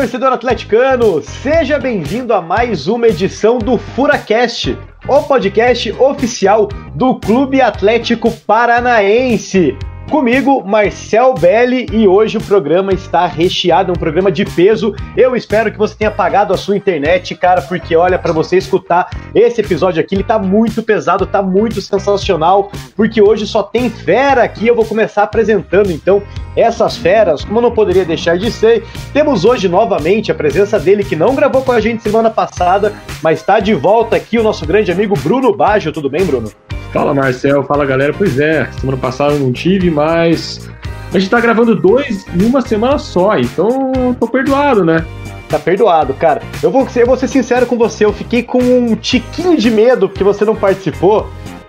[0.00, 1.20] torcedor atleticano!
[1.20, 9.76] Seja bem-vindo a mais uma edição do FuraCast, o podcast oficial do Clube Atlético Paranaense.
[10.10, 14.92] Comigo, Marcel Belli, e hoje o programa está recheado, um programa de peso.
[15.16, 19.08] Eu espero que você tenha pagado a sua internet, cara, porque olha, para você escutar
[19.32, 24.42] esse episódio aqui, ele tá muito pesado, tá muito sensacional, porque hoje só tem fera
[24.42, 24.66] aqui.
[24.66, 26.20] Eu vou começar apresentando então
[26.56, 28.84] essas feras, como não poderia deixar de ser.
[29.12, 32.92] Temos hoje novamente a presença dele, que não gravou com a gente semana passada,
[33.22, 35.92] mas está de volta aqui o nosso grande amigo Bruno Baggio.
[35.92, 36.50] Tudo bem, Bruno?
[36.92, 38.12] Fala Marcel, fala galera.
[38.12, 40.68] Pois é, semana passada eu não tive, mas
[41.12, 45.04] a gente tá gravando dois em uma semana só, então tô perdoado, né?
[45.48, 46.42] Tá perdoado, cara.
[46.62, 50.08] Eu vou, eu vou ser sincero com você, eu fiquei com um tiquinho de medo
[50.08, 51.28] porque você não participou.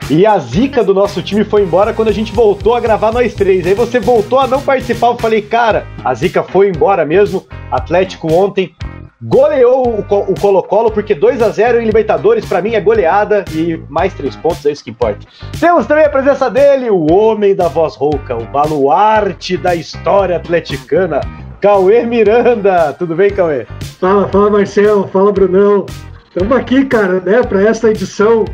[0.09, 3.33] E a zica do nosso time foi embora quando a gente voltou a gravar nós
[3.33, 3.65] três.
[3.65, 5.07] Aí você voltou a não participar.
[5.07, 7.45] Eu falei, cara, a zica foi embora mesmo.
[7.71, 8.75] Atlético ontem
[9.21, 14.13] goleou o Colo-Colo, porque 2 a 0 em Libertadores, para mim, é goleada e mais
[14.13, 15.19] três pontos, é isso que importa.
[15.59, 21.21] Temos também a presença dele, o homem da voz rouca, o baluarte da história atleticana,
[21.61, 22.93] Cauê Miranda.
[22.93, 23.67] Tudo bem, Cauê?
[23.99, 25.85] Fala, fala, Marcelo, fala, Brunão.
[26.27, 28.45] Estamos aqui, cara, né, para essa edição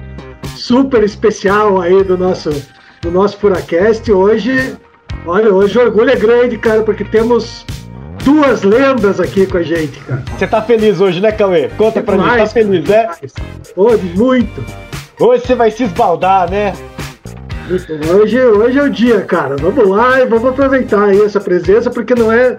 [0.57, 2.49] super especial aí do nosso,
[3.01, 4.11] do nosso Furacast.
[4.11, 4.75] Hoje,
[5.25, 7.65] olha, hoje o orgulho é grande, cara, porque temos
[8.27, 10.21] duas lendas aqui com a gente, cara.
[10.37, 11.69] Você tá feliz hoje, né, Cauê?
[11.77, 13.07] Conta pra mim, tá feliz, né?
[13.73, 14.65] Hoje, muito.
[15.17, 16.73] Hoje você vai se esbaldar, né?
[18.13, 19.55] Hoje, hoje é o dia, cara.
[19.55, 22.57] Vamos lá e vamos aproveitar aí essa presença, porque não é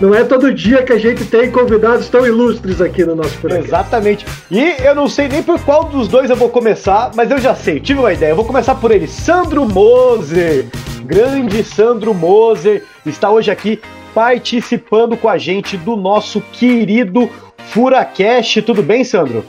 [0.00, 3.66] não é todo dia que a gente tem convidados tão ilustres aqui no nosso programa.
[3.66, 4.24] Exatamente.
[4.50, 7.54] E eu não sei nem por qual dos dois eu vou começar, mas eu já
[7.54, 8.30] sei, tive uma ideia.
[8.30, 10.64] Eu vou começar por ele, Sandro Moser.
[11.04, 13.80] Grande Sandro Moser está hoje aqui
[14.14, 17.30] participando com a gente do nosso querido
[17.68, 18.62] Furacast.
[18.62, 19.44] Tudo bem, Sandro?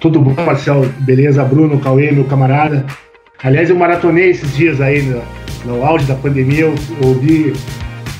[0.00, 0.86] Tudo bom, Marcel?
[1.00, 2.84] Beleza, Bruno, Cauê, meu camarada.
[3.42, 5.22] Aliás, eu maratonei esses dias aí no,
[5.64, 7.52] no auge da pandemia, eu ouvi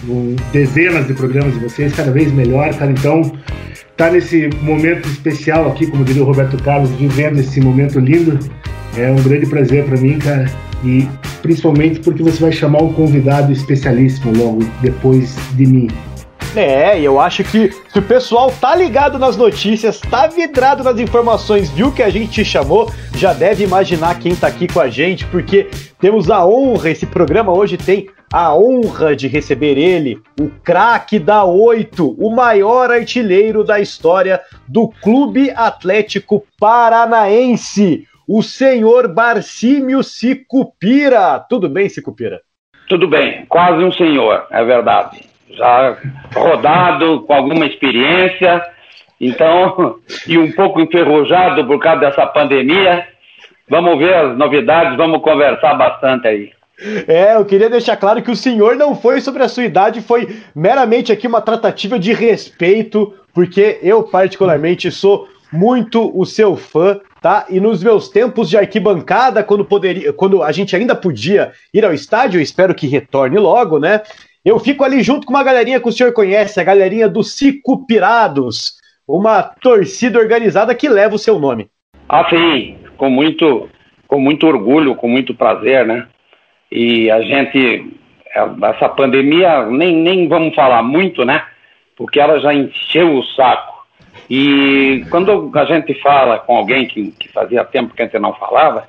[0.09, 2.91] um, dezenas de programas de vocês, cada vez melhor, cara.
[2.91, 3.33] Então,
[3.97, 8.39] tá nesse momento especial aqui, como diria o Roberto Carlos, vivendo esse momento lindo,
[8.97, 10.47] é um grande prazer para mim, cara.
[10.85, 11.07] E
[11.51, 15.89] principalmente porque você vai chamar um convidado especialíssimo logo depois de mim.
[16.55, 20.99] É, e eu acho que se o pessoal tá ligado nas notícias, tá vidrado nas
[20.99, 24.89] informações, viu que a gente te chamou, já deve imaginar quem tá aqui com a
[24.89, 25.69] gente, porque
[26.01, 31.45] temos a honra, esse programa hoje tem a honra de receber ele, o craque da
[31.45, 41.45] oito, o maior artilheiro da história do Clube Atlético Paranaense, o senhor Barcímio Sicupira.
[41.49, 42.41] Tudo bem, Sicupira?
[42.89, 45.25] Tudo bem, quase um senhor, é verdade.
[45.51, 45.97] Já
[46.33, 48.65] rodado, com alguma experiência,
[49.21, 49.97] então,
[50.29, 53.05] e um pouco enferrujado por causa dessa pandemia.
[53.69, 56.53] Vamos ver as novidades, vamos conversar bastante aí.
[57.09, 60.41] É, eu queria deixar claro que o senhor não foi sobre a sua idade, foi
[60.55, 67.47] meramente aqui uma tratativa de respeito, porque eu, particularmente, sou muito o seu fã, tá?
[67.49, 71.93] E nos meus tempos de arquibancada, quando poderia, quando a gente ainda podia ir ao
[71.93, 74.03] estádio, espero que retorne logo, né?
[74.45, 78.79] Eu fico ali junto com uma galerinha que o senhor conhece, a galerinha dos Cicupirados,
[79.07, 81.69] uma torcida organizada que leva o seu nome.
[82.09, 83.69] Ah, sim, com muito,
[84.09, 86.07] com muito orgulho, com muito prazer, né?
[86.73, 87.93] E a gente,
[88.63, 91.45] essa pandemia, nem, nem vamos falar muito, né?
[91.97, 93.70] Porque ela já encheu o saco
[94.31, 98.33] e quando a gente fala com alguém que, que fazia tempo que a gente não
[98.35, 98.87] falava,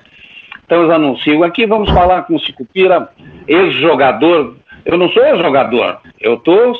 [0.64, 3.08] então eles anunciam, aqui vamos falar com o Cicupira,
[3.48, 4.56] ex-jogador.
[4.84, 6.74] Eu não sou ex-jogador, eu estou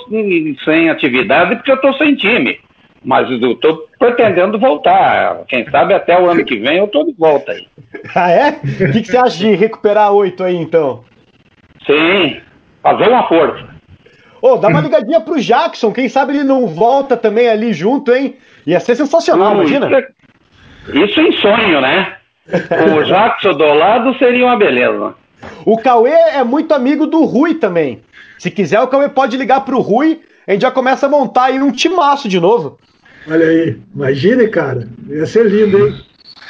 [0.64, 2.60] sem atividade porque eu estou sem time.
[3.04, 5.40] Mas eu estou pretendendo voltar.
[5.48, 7.66] Quem sabe até o ano que vem eu estou de volta aí.
[8.14, 8.50] Ah, é?
[8.50, 11.04] O que, que você acha de recuperar oito aí, então?
[11.84, 12.40] Sim,
[12.80, 13.72] fazer uma força.
[14.40, 18.12] Ô, oh, dá uma ligadinha pro Jackson, quem sabe ele não volta também ali junto,
[18.12, 18.36] hein?
[18.66, 19.88] Ia ser sensacional, hum, imagina.
[20.88, 22.16] Isso, é, em sonho, né?
[22.96, 25.14] O Jackson do lado seria uma beleza.
[25.64, 28.00] O Cauê é muito amigo do Rui também.
[28.38, 31.60] Se quiser, o Cauê pode ligar pro Rui, a gente já começa a montar aí
[31.60, 32.78] um timaço de novo.
[33.28, 34.88] Olha aí, imagine, cara.
[35.08, 36.00] Ia ser lindo, hein?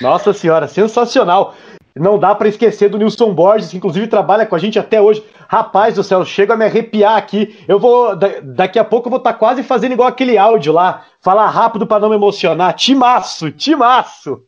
[0.01, 1.55] Nossa senhora, sensacional.
[1.95, 5.23] Não dá para esquecer do Nilson Borges, que inclusive trabalha com a gente até hoje.
[5.47, 7.59] Rapaz do céu, chega a me arrepiar aqui.
[7.69, 8.17] Eu vou.
[8.43, 11.05] Daqui a pouco eu vou estar tá quase fazendo igual aquele áudio lá.
[11.21, 12.73] Falar rápido para não me emocionar.
[12.75, 14.41] Timaço, timaço.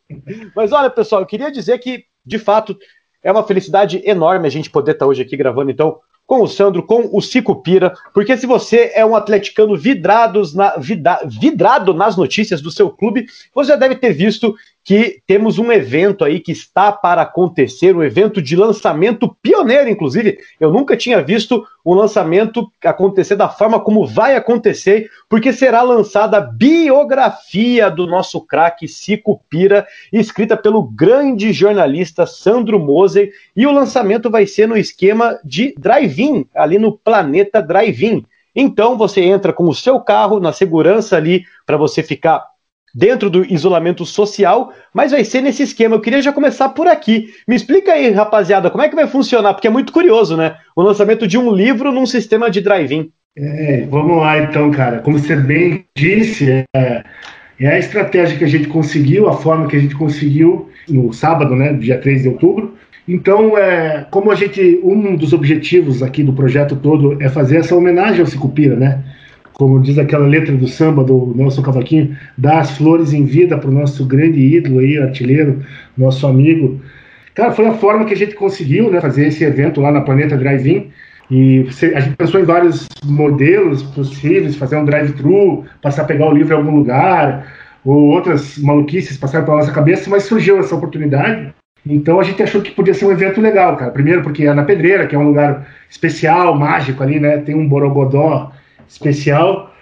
[0.56, 2.76] Mas olha, pessoal, eu queria dizer que, de fato,
[3.23, 6.49] é uma felicidade enorme a gente poder estar tá hoje aqui gravando, então, com o
[6.49, 11.93] Sandro, com o Cico Pira, porque se você é um atleticano vidrados na, vida, vidrado
[11.93, 16.38] nas notícias do seu clube, você já deve ter visto que temos um evento aí
[16.38, 20.38] que está para acontecer, um evento de lançamento pioneiro, inclusive.
[20.60, 26.36] Eu nunca tinha visto um lançamento acontecer da forma como vai acontecer, porque será lançada
[26.36, 33.72] a biografia do nosso craque Cico Pira, escrita pelo grande jornalista Sandro Moser, e o
[33.72, 38.22] lançamento vai ser no esquema de drive-in, ali no Planeta Drive-in.
[38.54, 42.53] Então você entra com o seu carro na segurança ali para você ficar
[42.94, 45.96] dentro do isolamento social, mas vai ser nesse esquema.
[45.96, 47.31] Eu queria já começar por aqui.
[47.49, 49.55] Me explica aí, rapaziada, como é que vai funcionar?
[49.55, 50.56] Porque é muito curioso, né?
[50.76, 53.11] O lançamento de um livro num sistema de drive-in.
[53.37, 55.00] É, vamos lá então, cara.
[55.00, 57.05] Como você bem disse, é,
[57.58, 61.56] é, a estratégia que a gente conseguiu, a forma que a gente conseguiu no sábado,
[61.56, 62.75] né, dia 3 de outubro.
[63.08, 67.75] Então, é, como a gente, um dos objetivos aqui do projeto todo é fazer essa
[67.75, 69.02] homenagem ao Cicupira, né?
[69.54, 73.70] Como diz aquela letra do samba do Nelson Cavaquinho, dar as flores em vida para
[73.70, 75.64] o nosso grande ídolo aí, artilheiro,
[75.96, 76.80] nosso amigo.
[77.34, 80.36] Cara, foi a forma que a gente conseguiu né, fazer esse evento lá na Planeta
[80.36, 80.90] Drive-In.
[81.30, 86.34] E a gente pensou em vários modelos possíveis, fazer um drive-thru, passar a pegar o
[86.34, 87.46] livro em algum lugar,
[87.84, 91.54] ou outras maluquices passaram pela nossa cabeça, mas surgiu essa oportunidade.
[91.86, 93.90] Então a gente achou que podia ser um evento legal, cara.
[93.90, 97.38] Primeiro porque é na Pedreira, que é um lugar especial, mágico ali, né?
[97.38, 98.52] Tem um borogodó
[98.88, 99.75] especial.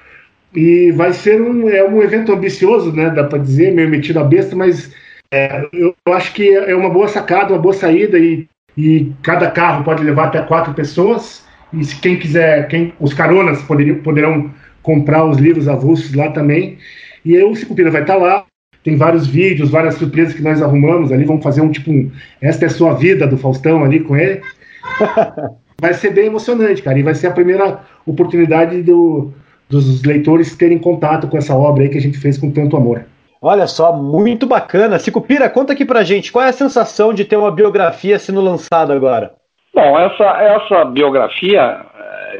[0.54, 3.10] E vai ser um, é um evento ambicioso, né?
[3.10, 4.93] Dá para dizer, meio metido a besta, mas
[5.32, 8.46] é, eu acho que é uma boa sacada, uma boa saída e,
[8.76, 11.43] e cada carro pode levar até quatro pessoas.
[11.72, 14.50] E se quem quiser, quem, os caronas poderiam, poderão
[14.82, 16.76] comprar os livros avulsos lá também.
[17.25, 18.44] E aí o Cicupira vai estar lá.
[18.84, 21.25] Tem vários vídeos, várias surpresas que nós arrumamos ali.
[21.25, 22.10] Vamos fazer um tipo um
[22.40, 24.43] Esta é sua vida do Faustão ali com ele.
[25.82, 26.96] vai ser bem emocionante, cara.
[26.96, 29.32] E vai ser a primeira oportunidade do,
[29.69, 33.05] dos leitores terem contato com essa obra aí que a gente fez com tanto amor.
[33.43, 35.00] Olha só, muito bacana.
[35.00, 38.94] Cicupira, conta aqui pra gente, qual é a sensação de ter uma biografia sendo lançada
[38.94, 39.34] agora?
[39.75, 41.81] Bom, essa, essa biografia,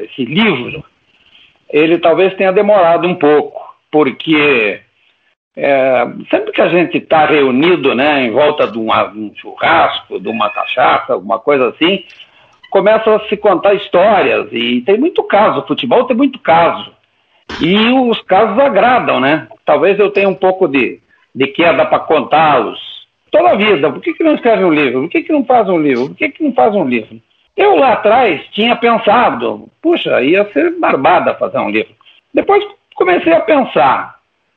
[0.01, 0.81] esse livro,
[1.69, 4.79] ele talvez tenha demorado um pouco, porque
[5.57, 10.17] é, sempre que a gente está reunido né, em volta de, uma, de um churrasco,
[10.17, 12.05] de uma cachaça, alguma coisa assim,
[12.73, 16.91] começam a se contar histórias e tem muito caso, futebol tem muito caso.
[17.61, 19.47] E os casos agradam, né?
[19.63, 20.99] Talvez eu tenha um pouco de,
[21.35, 22.79] de queda para contá-los.
[23.29, 25.01] Toda a vida, por que, que não escreve um livro?
[25.01, 26.07] Por que, que não faz um livro?
[26.07, 27.21] Por que, que não faz um livro?
[27.55, 31.93] Eu lá atrás tinha pensado, puxa, ia ser barbada fazer um livro.
[32.33, 32.65] Depois
[32.95, 34.15] comecei a pensar,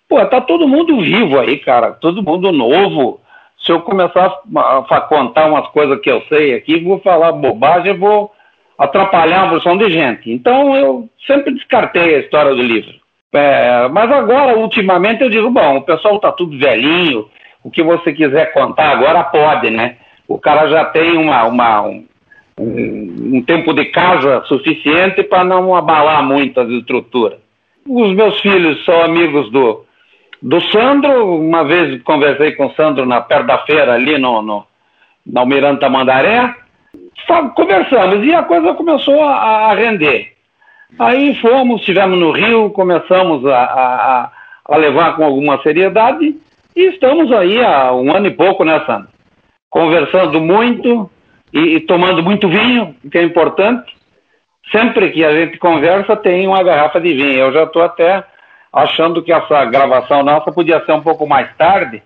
[0.09, 3.21] pô, tá todo mundo vivo aí, cara, todo mundo novo,
[3.67, 8.33] se eu começar a, contar umas coisas que eu sei aqui, vou falar bobagem, vou
[8.79, 10.31] atrapalhar a porção de gente.
[10.31, 12.95] Então eu sempre descartei a história do livro.
[13.35, 17.29] É, mas agora, ultimamente, eu digo, bom, o pessoal está tudo velhinho,
[17.63, 19.97] o que você quiser contar agora pode, né?
[20.29, 22.07] O cara já tem uma, uma um,
[22.59, 27.39] um, tempo de casa suficiente para não abalar muito as estruturas.
[27.87, 29.85] Os meus filhos são amigos do,
[30.43, 34.67] do Sandro, uma vez conversei com o Sandro na perto da feira ali no, no
[35.35, 36.55] Almirante Tamandaré,
[37.55, 40.33] conversamos e a coisa começou a, a, render.
[40.99, 44.33] Aí fomos, estivemos no Rio, começamos a, a,
[44.69, 46.37] a, levar com alguma seriedade
[46.77, 49.09] e estamos aí há um ano e pouco, né, Sandro?
[49.69, 51.11] Conversando muito
[51.53, 53.95] e, e tomando muito vinho, que é importante.
[54.71, 57.39] Sempre que a gente conversa tem uma garrafa de vinho.
[57.39, 58.25] Eu já estou até
[58.77, 62.03] achando que essa gravação nossa podia ser um pouco mais tarde,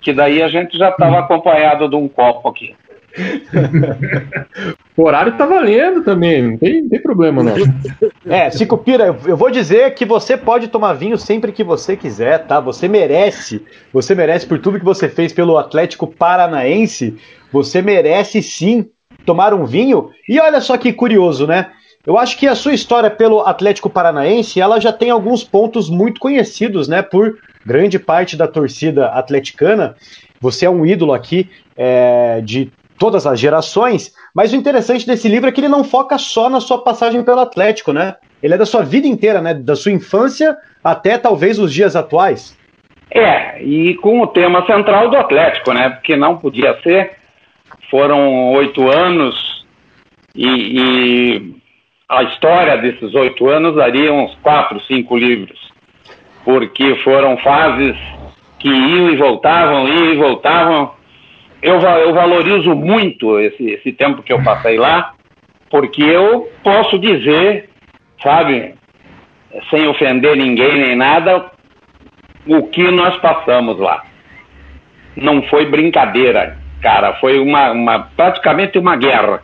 [0.00, 2.74] que daí a gente já estava acompanhado de um copo aqui.
[4.96, 7.54] o horário tá valendo também, não tem, não tem problema não.
[8.26, 12.58] É, Cicupira, eu vou dizer que você pode tomar vinho sempre que você quiser, tá?
[12.58, 13.62] Você merece,
[13.92, 17.16] você merece por tudo que você fez pelo Atlético Paranaense,
[17.52, 18.88] você merece sim
[19.26, 20.10] tomar um vinho.
[20.28, 21.70] E olha só que curioso, né?
[22.06, 26.20] Eu acho que a sua história pelo Atlético Paranaense, ela já tem alguns pontos muito
[26.20, 29.96] conhecidos, né, por grande parte da torcida atleticana.
[30.40, 35.48] Você é um ídolo aqui é, de todas as gerações, mas o interessante desse livro
[35.48, 38.16] é que ele não foca só na sua passagem pelo Atlético, né?
[38.42, 39.54] Ele é da sua vida inteira, né?
[39.54, 42.56] Da sua infância até talvez os dias atuais.
[43.10, 45.88] É, e com o tema central do Atlético, né?
[45.88, 47.12] Porque não podia ser.
[47.90, 49.64] Foram oito anos
[50.34, 51.63] e, e
[52.08, 55.58] a história desses oito anos daria uns quatro, cinco livros,
[56.44, 57.96] porque foram fases
[58.58, 60.94] que iam e voltavam, iam e voltavam.
[61.62, 65.14] Eu, eu valorizo muito esse, esse tempo que eu passei lá,
[65.70, 67.70] Porque eu posso dizer,
[68.22, 68.74] sabe,
[69.70, 71.50] sem ofender ninguém nem nada,
[72.46, 74.04] o que nós passamos lá.
[75.16, 79.42] Não foi brincadeira, cara, foi uma, uma praticamente uma guerra.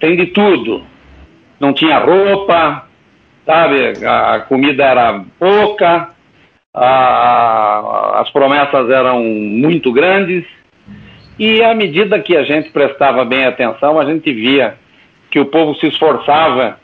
[0.00, 0.84] Tem de tudo.
[1.60, 2.86] Não tinha roupa,
[3.44, 4.04] sabe?
[4.06, 6.10] A comida era pouca,
[6.74, 10.44] a, as promessas eram muito grandes,
[11.38, 14.74] e à medida que a gente prestava bem atenção, a gente via
[15.30, 16.78] que o povo se esforçava,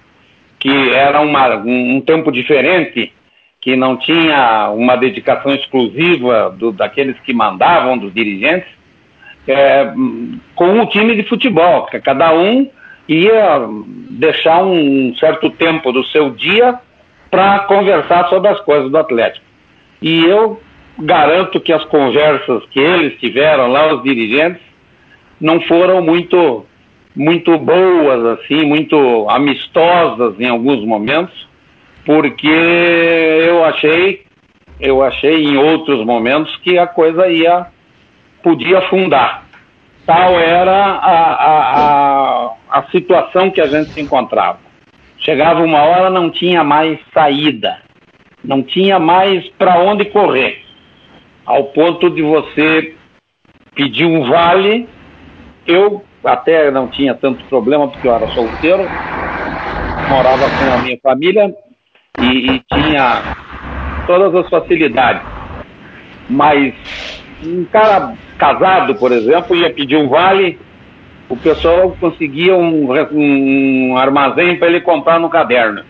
[0.58, 3.12] que era uma, um, um tempo diferente,
[3.60, 8.68] que não tinha uma dedicação exclusiva do, daqueles que mandavam, dos dirigentes,
[9.48, 9.92] é,
[10.54, 12.70] com o time de futebol, cada um
[13.08, 13.66] ia
[14.10, 16.78] deixar um certo tempo do seu dia
[17.30, 19.44] para conversar sobre as coisas do Atlético.
[20.00, 20.60] E eu
[20.98, 24.62] garanto que as conversas que eles tiveram lá, os dirigentes,
[25.40, 26.64] não foram muito
[27.16, 31.48] muito boas assim, muito amistosas em alguns momentos,
[32.04, 34.24] porque eu achei
[34.80, 37.66] eu achei em outros momentos que a coisa ia
[38.42, 39.44] podia afundar.
[40.04, 44.58] Tal era a, a, a, a situação que a gente se encontrava.
[45.18, 47.78] Chegava uma hora, não tinha mais saída,
[48.42, 50.60] não tinha mais para onde correr
[51.46, 52.96] ao ponto de você
[53.76, 54.88] pedir um vale.
[55.64, 58.82] Eu até não tinha tanto problema porque eu era solteiro,
[60.10, 61.54] morava com a minha família
[62.18, 63.22] e, e tinha
[64.04, 65.22] todas as facilidades.
[66.28, 66.74] Mas
[67.40, 70.58] um cara casado, por exemplo, ia pedir um vale,
[71.28, 75.82] o pessoal conseguia um, um armazém para ele comprar no caderno,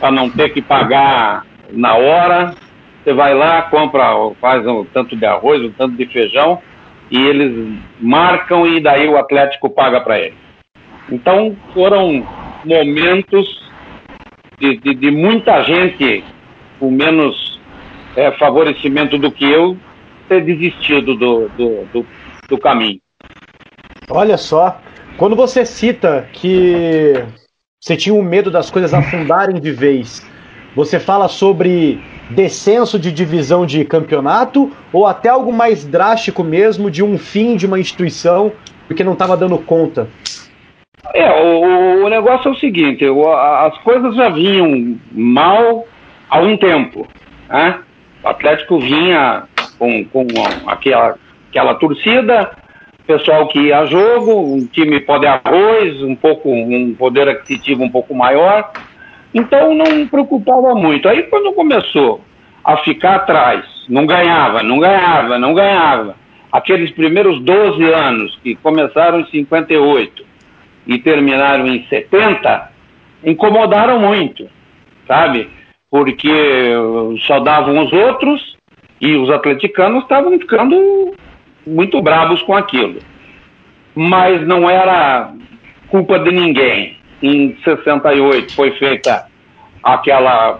[0.00, 2.54] para não ter que pagar na hora
[3.02, 4.04] você vai lá, compra,
[4.40, 6.62] faz um tanto de arroz, um tanto de feijão,
[7.10, 10.38] e eles marcam e daí o Atlético paga para eles.
[11.10, 12.24] Então foram
[12.64, 13.60] momentos
[14.60, 16.24] de, de, de muita gente
[16.78, 17.60] com menos
[18.14, 19.76] é, favorecimento do que eu
[20.28, 22.06] ter desistido do, do, do,
[22.48, 23.00] do caminho.
[24.14, 24.78] Olha só,
[25.16, 27.14] quando você cita que
[27.80, 30.22] você tinha um medo das coisas afundarem de vez,
[30.76, 37.02] você fala sobre descenso de divisão de campeonato ou até algo mais drástico mesmo de
[37.02, 38.52] um fim de uma instituição
[38.86, 40.06] porque não estava dando conta?
[41.14, 45.86] É, o, o, negócio é o seguinte, o, as coisas já vinham mal
[46.28, 47.08] há um tempo.
[47.48, 47.80] Né?
[48.22, 49.44] O Atlético vinha
[49.78, 50.26] com, com
[50.66, 51.16] aquela,
[51.48, 52.50] aquela torcida,
[53.06, 57.90] pessoal que ia a jogo, um time poder arroz, um pouco um poder aquisitivo um
[57.90, 58.70] pouco maior,
[59.34, 61.08] então não preocupava muito.
[61.08, 62.20] Aí quando começou
[62.64, 66.16] a ficar atrás, não ganhava, não ganhava, não ganhava.
[66.50, 70.24] Aqueles primeiros 12 anos que começaram em 58
[70.86, 72.70] e terminaram em 70,
[73.24, 74.48] incomodaram muito,
[75.06, 75.48] sabe?
[75.90, 76.30] Porque
[77.26, 78.56] só davam os outros
[79.00, 81.14] e os atleticanos estavam ficando
[81.66, 83.00] muito bravos com aquilo.
[83.94, 85.32] Mas não era
[85.88, 89.26] culpa de ninguém em 68 foi feita
[89.82, 90.58] aquela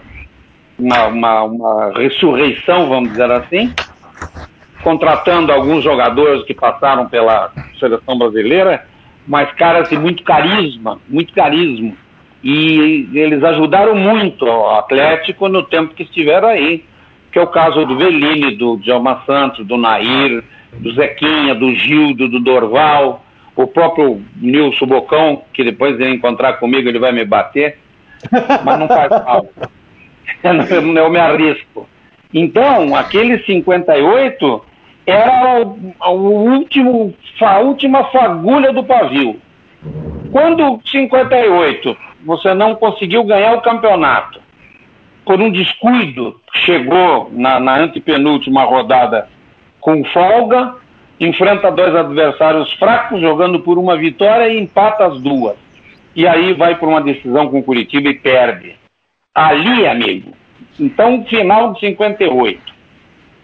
[0.78, 3.72] uma, uma, uma ressurreição, vamos dizer assim,
[4.82, 8.86] contratando alguns jogadores que passaram pela seleção brasileira,
[9.26, 11.92] mas caras de muito carisma, muito carisma.
[12.42, 16.84] E eles ajudaram muito o Atlético no tempo que estiveram aí,
[17.30, 20.42] que é o caso do Velini, do Djalma Santos, do Nair,
[20.72, 23.24] do Zequinha, do Gildo, do Dorval,
[23.54, 27.78] o próprio Nilson Bocão, que depois ele encontrar comigo, ele vai me bater,
[28.64, 29.46] mas não faz mal.
[30.98, 31.88] eu me arrisco.
[32.32, 34.64] Então, aquele 58
[35.06, 39.40] era o, o último, a última fagulha do pavio.
[40.30, 44.40] Quando 58 você não conseguiu ganhar o campeonato,
[45.24, 49.28] por um descuido, chegou na, na antepenúltima rodada
[49.82, 50.76] com folga,
[51.20, 55.56] enfrenta dois adversários fracos, jogando por uma vitória e empata as duas.
[56.16, 58.76] E aí vai por uma decisão com Curitiba e perde.
[59.34, 60.32] Ali, amigo,
[60.78, 62.60] então final de 58,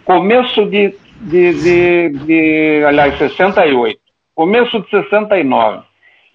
[0.05, 3.99] começo de, de, de, de aliás, 68,
[4.35, 5.81] começo de 69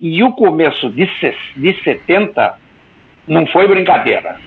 [0.01, 1.09] e o começo de,
[1.57, 2.59] de 70
[3.27, 4.39] não foi brincadeira.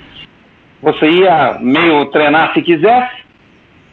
[0.81, 3.26] Você ia meio treinar se quisesse,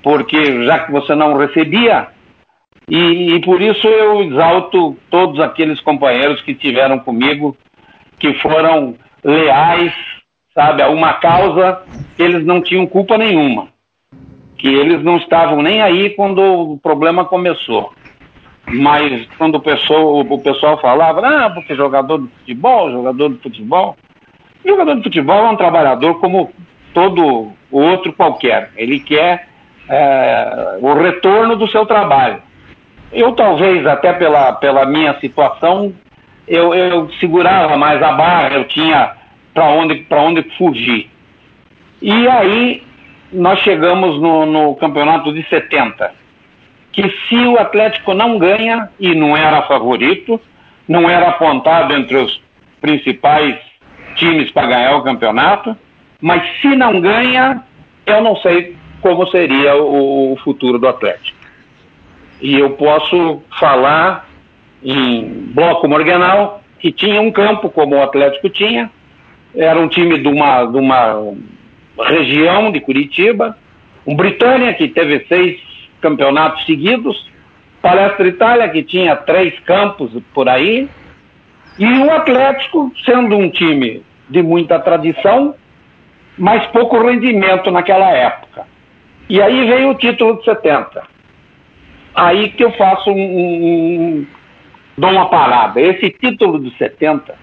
[0.05, 2.09] porque já que você não recebia,
[2.87, 7.57] e, e, por isso eu exalto todos aqueles companheiros que tiveram comigo,
[8.19, 8.95] que foram
[9.25, 9.95] leais,
[10.53, 11.83] sabe, a uma causa
[12.15, 13.69] que eles não tinham culpa nenhuma,
[14.59, 17.91] que eles não estavam nem aí quando o problema começou.
[18.67, 23.97] mas quando o pessoal, o pessoal falava, ah, porque jogador de futebol, jogador de futebol.
[24.65, 26.51] Jogador de futebol é um trabalhador como
[26.95, 28.71] todo outro qualquer.
[28.77, 29.54] Ele quer
[29.89, 32.43] é, o retorno do seu trabalho.
[33.13, 35.93] Eu talvez, até pela, pela minha situação,
[36.49, 39.13] eu, eu segurava mais a barra, eu tinha
[39.53, 41.11] para onde, onde fugir.
[42.03, 42.83] E aí
[43.33, 46.13] nós chegamos no, no campeonato de 70,
[46.93, 50.41] que se o Atlético não ganha, e não era favorito,
[50.89, 52.43] não era apontado entre os
[52.81, 53.57] principais
[54.17, 55.77] times para ganhar o campeonato,
[56.21, 57.63] mas se não ganha,
[58.07, 61.37] eu não sei como seria o, futuro do Atlético.
[62.41, 64.27] E eu posso falar
[64.83, 68.91] em bloco morganal, que tinha um campo como o Atlético tinha,
[69.55, 71.35] era um time de uma, de uma
[72.03, 73.59] região de Curitiba,
[74.07, 75.61] um Britânia que teve seis
[76.01, 77.31] campeonatos seguidos,
[77.83, 80.89] Palestra Itália que tinha três campos por aí,
[81.79, 85.55] e o Atlético sendo um time de muita tradição,
[86.39, 88.73] mas pouco rendimento naquela época.
[89.29, 91.03] E aí veio o título de 70.
[92.15, 94.27] Aí que eu faço um, um,
[94.97, 95.81] dou uma parada.
[95.81, 97.35] Esse título de 70,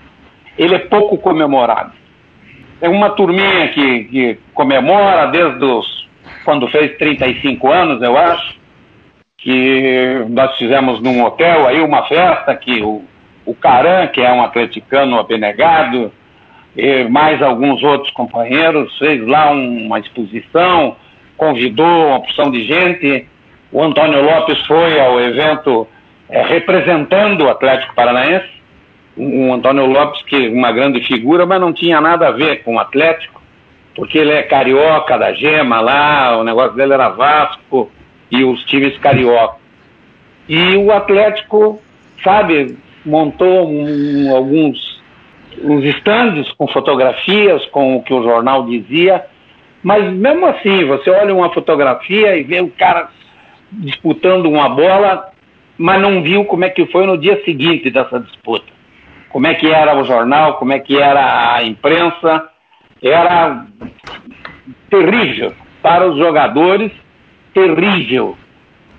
[0.58, 1.94] ele é pouco comemorado.
[2.80, 6.10] É uma turminha que, que comemora desde os,
[6.46, 8.60] quando fez 35 anos, eu acho,
[9.42, 13.04] que nós fizemos num hotel aí uma festa que o,
[13.46, 16.12] o Caran, que é um atleticano abenegado,
[16.76, 20.96] e mais alguns outros companheiros, fez lá uma exposição,
[21.42, 23.28] convidou uma opção de gente.
[23.72, 25.88] O Antônio Lopes foi ao evento
[26.30, 28.62] é, representando o Atlético Paranaense.
[29.18, 32.76] O Antônio Lopes, que é uma grande figura, mas não tinha nada a ver com
[32.76, 33.42] o Atlético,
[33.96, 37.92] porque ele é carioca da Gema lá, o negócio dele era Vasco
[38.30, 39.56] e os times carioca.
[40.48, 41.82] E o Atlético,
[42.24, 45.02] sabe, montou um, alguns
[45.64, 49.26] os estandes com fotografias, com o que o jornal dizia,
[49.84, 53.10] mas mesmo assim, você olha uma fotografia e vê o cara
[53.72, 55.32] disputando uma bola,
[55.78, 58.66] mas não viu como é que foi no dia seguinte dessa disputa.
[59.30, 62.50] Como é que era o jornal, como é que era a imprensa,
[63.02, 63.66] era
[64.90, 65.54] terrível.
[65.82, 66.92] Para os jogadores,
[67.54, 68.38] terrível,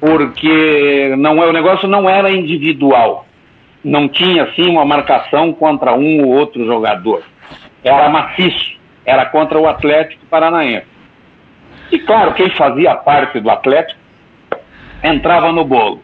[0.00, 3.26] porque não é o negócio não era individual.
[3.84, 7.22] Não tinha assim uma marcação contra um ou outro jogador.
[7.84, 8.72] Era maciço,
[9.04, 10.86] era contra o Atlético Paranaense.
[11.90, 14.00] E claro, quem fazia parte do Atlético
[15.02, 16.02] entrava no bolo.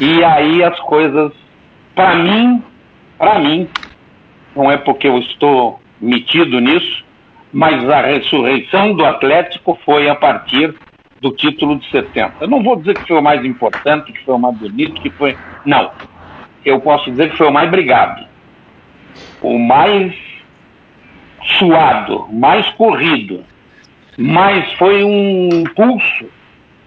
[0.00, 1.32] E aí as coisas,
[1.94, 2.62] para mim,
[3.18, 3.68] para mim,
[4.54, 7.04] não é porque eu estou metido nisso,
[7.52, 10.74] mas a ressurreição do Atlético foi a partir
[11.20, 12.34] do título de 70.
[12.40, 15.10] Eu não vou dizer que foi o mais importante, que foi o mais bonito, que
[15.10, 15.36] foi.
[15.64, 15.90] Não
[16.64, 18.26] eu posso dizer que foi o mais brigado,
[19.42, 20.14] o mais
[21.58, 23.44] suado, mais corrido,
[24.16, 26.26] mas foi um impulso,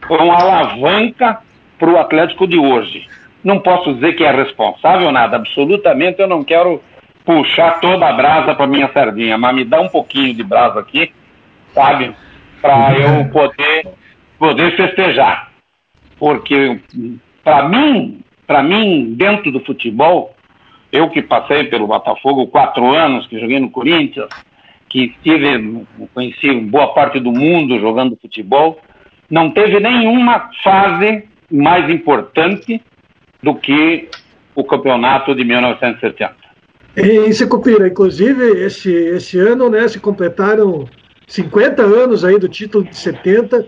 [0.05, 1.39] foi uma alavanca
[1.79, 3.07] para o Atlético de hoje.
[3.43, 6.81] Não posso dizer que é responsável nada, absolutamente eu não quero
[7.25, 11.11] puxar toda a brasa para minha sardinha, mas me dá um pouquinho de brasa aqui,
[11.73, 12.15] sabe?
[12.61, 13.87] Para eu poder,
[14.37, 15.51] poder festejar.
[16.19, 16.79] Porque,
[17.43, 20.35] para mim, para mim, dentro do futebol,
[20.91, 24.29] eu que passei pelo Botafogo quatro anos, que joguei no Corinthians,
[24.89, 28.79] que estive, conheci boa parte do mundo jogando futebol,
[29.29, 32.81] não teve nenhuma fase mais importante
[33.41, 34.09] do que
[34.53, 36.35] o campeonato de 1970.
[36.97, 40.85] E Secupira, inclusive, esse, esse ano né, se completaram
[41.27, 43.65] 50 anos aí do título de 70.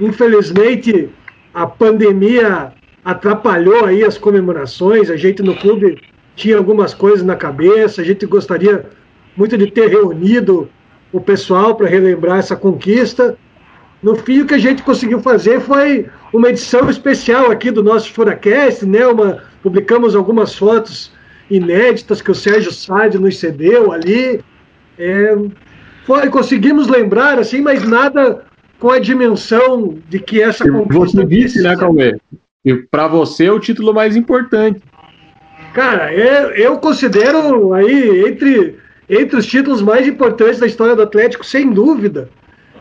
[0.00, 1.08] Infelizmente,
[1.54, 2.72] a pandemia
[3.04, 5.08] atrapalhou aí as comemorações.
[5.08, 6.00] A gente no clube
[6.36, 8.86] tinha algumas coisas na cabeça, a gente gostaria
[9.36, 10.68] muito de ter reunido
[11.12, 13.36] o pessoal para relembrar essa conquista.
[14.02, 18.12] No fim, o que a gente conseguiu fazer foi uma edição especial aqui do nosso
[18.12, 19.06] Furacast, né?
[19.06, 21.12] Uma, publicamos algumas fotos
[21.50, 24.40] inéditas que o Sérgio Sade nos cedeu ali.
[24.98, 25.36] É,
[26.04, 28.44] foi, conseguimos lembrar, assim, mas nada
[28.78, 31.18] com a dimensão de que essa conquista...
[31.18, 32.18] Você disse, né, Cauê?
[32.64, 34.82] E para você é o título mais importante.
[35.74, 38.78] Cara, eu, eu considero aí entre,
[39.10, 42.30] entre os títulos mais importantes da história do Atlético, sem dúvida.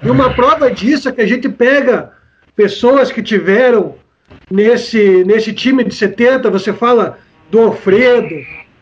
[0.04, 2.12] E uma prova disso é que a gente pega
[2.56, 3.96] pessoas que tiveram
[4.50, 7.18] nesse, nesse time de 70, você fala
[7.50, 8.36] do Alfredo,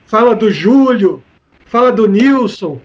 [0.06, 1.24] fala do Júlio,
[1.66, 2.82] fala do Nilson,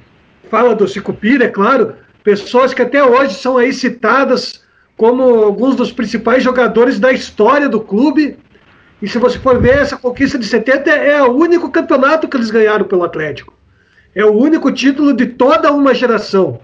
[0.48, 4.64] fala do Cicupira, é claro, pessoas que até hoje são aí citadas
[4.96, 8.36] como alguns dos principais jogadores da história do clube
[9.00, 12.50] E se você for ver, essa conquista de 70 é o único campeonato que eles
[12.50, 13.52] ganharam pelo Atlético.
[14.14, 16.60] É o único título de toda uma geração.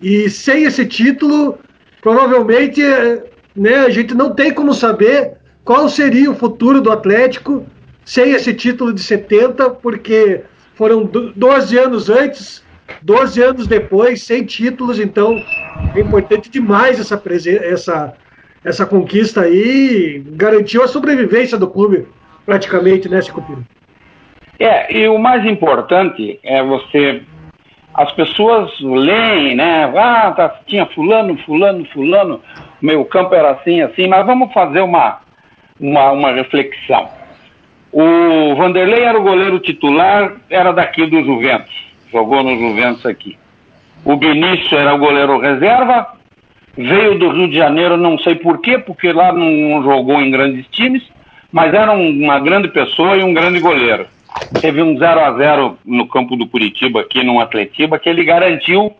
[0.00, 1.58] E sem esse título,
[2.00, 2.80] provavelmente
[3.56, 7.66] né, a gente não tem como saber qual seria o futuro do Atlético
[8.04, 10.42] sem esse título de 70, porque
[10.76, 12.62] foram 12 anos antes,
[13.02, 15.34] 12 anos depois, sem títulos, então
[15.94, 17.20] é importante demais essa,
[17.64, 18.14] essa,
[18.66, 22.08] essa conquista aí, garantiu a sobrevivência do clube,
[22.44, 23.60] praticamente, né, Cicupira?
[24.58, 27.22] É, e o mais importante é você.
[27.94, 29.84] As pessoas leem, né?
[29.96, 32.40] Ah, tá, tinha fulano, fulano, fulano,
[32.82, 35.20] meu campo era assim, assim, mas vamos fazer uma,
[35.78, 37.08] uma, uma reflexão.
[37.92, 43.38] O Vanderlei era o goleiro titular, era daqui do Juventus, jogou no Juventus aqui.
[44.04, 46.16] O Benício era o goleiro reserva,
[46.76, 51.02] veio do Rio de Janeiro, não sei porquê, porque lá não, jogou em grandes times,
[51.50, 54.06] mas era um, uma grande pessoa e um grande goleiro.
[54.60, 58.94] Teve um 0 a 0 no campo do Curitiba, aqui no Atletiba, que ele garantiu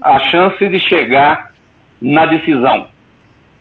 [0.00, 1.52] a chance de chegar
[2.00, 2.86] na decisão.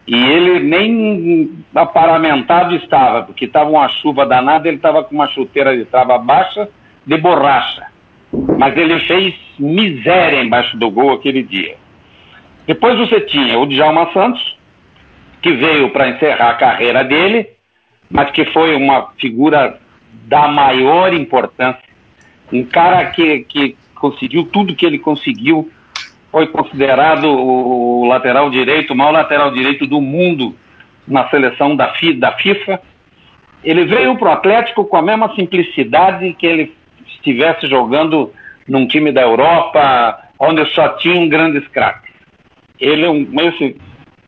[0.08, 5.76] E ele nem aparamentado estava, porque estava uma chuva danada, ele estava com uma chuteira
[5.76, 6.70] de trava baixa
[7.06, 7.88] de borracha.
[8.58, 11.76] Mas ele fez miséria embaixo do gol aquele dia.
[12.68, 14.58] Depois você tinha o Djalma Santos,
[15.42, 17.48] que veio para encerrar a carreira dele,
[18.12, 19.80] mas que foi uma figura
[20.26, 21.88] da maior importância.
[22.52, 25.72] Um cara que, que conseguiu tudo que ele conseguiu
[26.30, 30.54] foi considerado o lateral direito, o maior lateral direito do mundo
[31.08, 32.82] na seleção da, da FIFA.
[33.64, 36.76] Ele veio para o Atlético com a mesma simplicidade que ele
[37.08, 38.34] estivesse jogando
[38.68, 42.07] num time da Europa, onde só tinham grandes craques.
[42.80, 43.78] Ele, é esse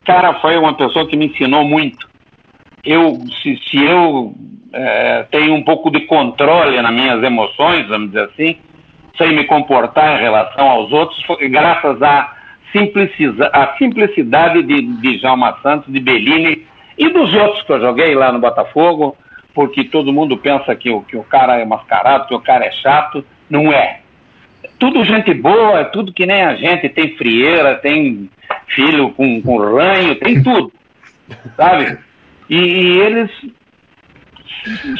[0.04, 2.08] cara foi uma pessoa que me ensinou muito.
[2.84, 4.34] Eu, se, se eu
[4.72, 8.56] é, tenho um pouco de controle nas minhas emoções, vamos dizer assim,
[9.16, 12.34] sem me comportar em relação aos outros, graças à
[12.72, 18.14] simplicidade, à simplicidade de, de Jalma Santos, de Bellini e dos outros que eu joguei
[18.14, 19.16] lá no Botafogo,
[19.54, 22.70] porque todo mundo pensa que o, que o cara é mascarado, que o cara é
[22.70, 23.24] chato.
[23.48, 23.99] Não é.
[24.78, 26.88] Tudo gente boa, é tudo que nem a gente.
[26.88, 28.30] Tem frieira, tem
[28.68, 30.72] filho com, com ranho, tem tudo.
[31.56, 31.98] Sabe?
[32.48, 33.30] E, e eles.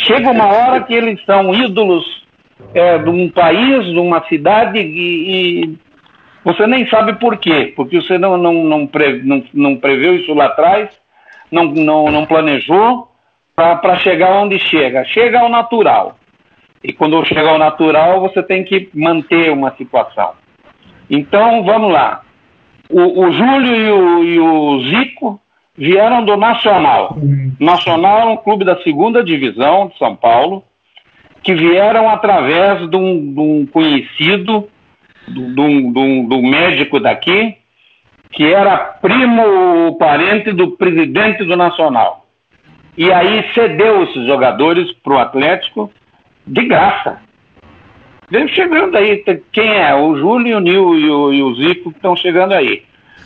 [0.07, 2.21] Chega uma hora que eles são ídolos
[2.75, 5.79] é, de um país, de uma cidade, e, e,
[6.45, 10.33] você nem sabe por quê, porque você não, não, não, pre, não, não preveu isso
[10.33, 10.89] lá atrás,
[11.51, 13.09] não, não, não planejou
[13.55, 15.05] para chegar onde chega.
[15.05, 16.17] Chega ao natural.
[16.83, 20.33] E quando chega ao natural, você tem que manter uma situação.
[21.11, 22.23] Então, vamos lá.
[22.89, 25.41] O, o Júlio e o, e o Zico
[25.77, 27.17] vieram do Nacional.
[27.59, 30.65] Nacional é um clube da segunda divisão de São Paulo,
[31.43, 34.69] que vieram através de um, de um conhecido,
[35.29, 37.57] de um, de, um, de um médico daqui,
[38.33, 42.27] que era primo parente do presidente do Nacional.
[42.97, 45.91] E aí cedeu esses jogadores para o Atlético
[46.51, 47.19] de graça.
[48.31, 49.95] Vem chegando aí, quem é?
[49.95, 52.85] O Júlio, o Nil e o, e o Zico estão chegando aí.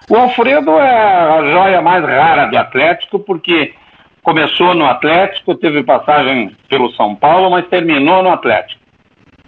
[0.09, 3.75] O Alfredo é a joia mais rara do Atlético, porque
[4.23, 8.81] começou no Atlético, teve passagem pelo São Paulo, mas terminou no Atlético.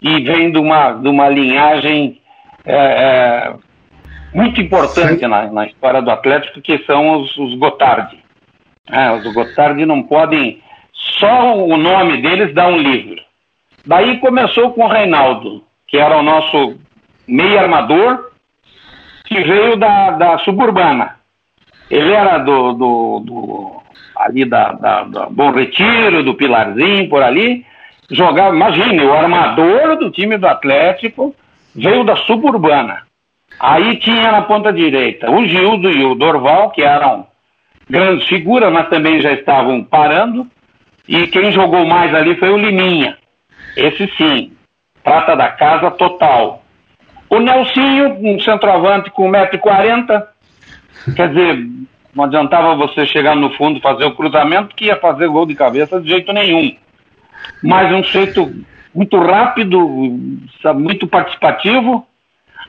[0.02, 2.20] E vem de uma, de uma linhagem
[2.64, 3.54] é, é,
[4.34, 8.18] muito importante na, na, história do Atlético, que são os, os Gotardi.
[8.90, 10.62] É, os Gotardi não podem.
[10.92, 13.25] Só o nome deles dá um livro.
[13.86, 16.76] Daí começou com o Reinaldo, que era o nosso
[17.26, 18.30] meio armador,
[19.24, 21.16] que veio da, da suburbana.
[21.88, 23.82] Ele era do, do, do
[24.16, 27.64] ali da, da, da, Bom Retiro, do Pilarzinho, por ali,
[28.10, 31.34] jogava, imagine, o armador do time do Atlético
[31.74, 33.02] veio da suburbana.
[33.60, 37.26] Aí tinha na ponta direita o Gildo e o Dorval, que eram
[37.88, 40.46] grandes figuras, mas também já estavam parando.
[41.08, 43.16] E quem jogou mais ali foi o Liminha.
[43.76, 44.52] Esse sim,
[45.04, 46.62] prata da casa total.
[47.28, 50.26] O Nelsinho, um centroavante com 1,40m,
[51.14, 51.66] quer dizer,
[52.14, 56.00] não adiantava você chegar no fundo fazer o cruzamento que ia fazer gol de cabeça
[56.00, 56.74] de jeito nenhum.
[57.62, 58.50] Mas um jeito
[58.94, 59.78] muito rápido,
[60.74, 62.06] muito participativo.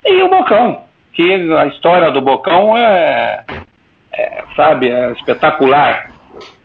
[0.06, 3.46] E o Bocão, que a história do Bocão é,
[4.12, 6.12] é sabe, é espetacular.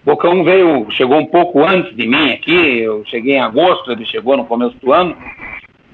[0.05, 4.37] Bocão veio, chegou um pouco antes de mim aqui, eu cheguei em agosto, ele chegou
[4.37, 5.17] no começo do ano,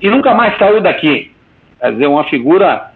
[0.01, 1.31] e nunca mais saiu daqui.
[1.79, 2.91] Quer dizer, uma figura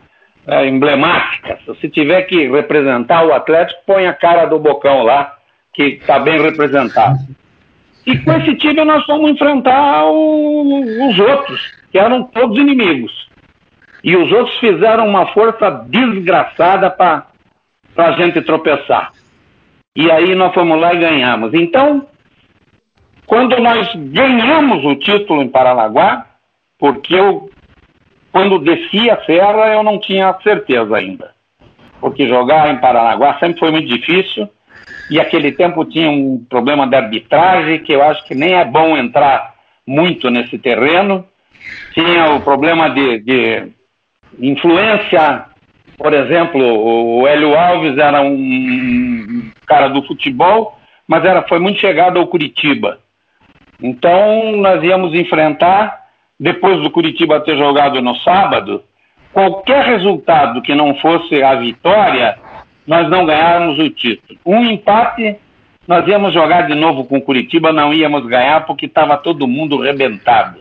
[0.47, 1.59] é, emblemática.
[1.59, 5.37] Se você tiver que representar o Atlético, põe a cara do Bocão lá,
[5.73, 7.19] que está bem representado.
[8.07, 13.13] E com esse time nós fomos enfrentar o, os outros, que eram todos inimigos.
[14.03, 17.27] E os outros fizeram uma força desgraçada para
[17.97, 19.13] a gente tropeçar.
[19.95, 21.53] E aí nós fomos lá e ganhamos.
[21.55, 22.07] Então,
[23.27, 26.27] quando nós ganhamos o título em Paranaguá,
[26.79, 27.51] porque eu,
[28.31, 31.33] quando desci a serra, eu não tinha certeza ainda.
[32.01, 34.49] Porque jogar em Paranaguá sempre foi muito difícil
[35.11, 38.97] e aquele tempo tinha um problema de arbitragem que eu acho que nem é bom
[38.97, 39.55] entrar
[39.87, 41.27] muito nesse terreno.
[41.93, 43.73] Tinha o problema de, de
[44.39, 45.47] influência,
[45.97, 52.19] por exemplo, o Hélio Alves era um cara do futebol, mas era, foi muito chegado
[52.19, 52.99] ao Curitiba.
[53.81, 56.07] Então nós íamos enfrentar,
[56.39, 58.83] depois do Curitiba ter jogado no sábado,
[59.33, 62.39] qualquer resultado que não fosse a vitória,
[62.87, 64.39] nós não ganhávamos o título.
[64.45, 65.37] Um empate,
[65.87, 70.59] nós íamos jogar de novo com Curitiba, não íamos ganhar porque estava todo mundo rebentado.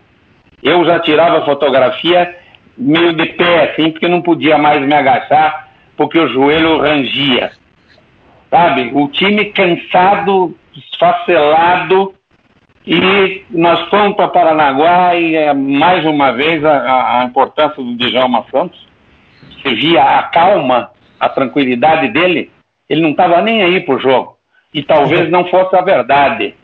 [0.63, 2.35] Eu já tirava fotografia
[2.77, 7.51] meio de pé, assim, porque não podia mais me agachar, porque o joelho rangia.
[8.49, 8.91] Sabe?
[8.93, 12.13] O time cansado, esfacelado,
[12.85, 18.45] e nós fomos para Paranaguá e é, mais uma vez a, a importância do Djalma
[18.49, 18.87] Santos.
[19.61, 22.49] Você via a calma a tranquilidade dele,
[22.89, 24.37] ele não estava nem aí para o jogo.
[24.73, 26.55] E talvez não fosse a verdade.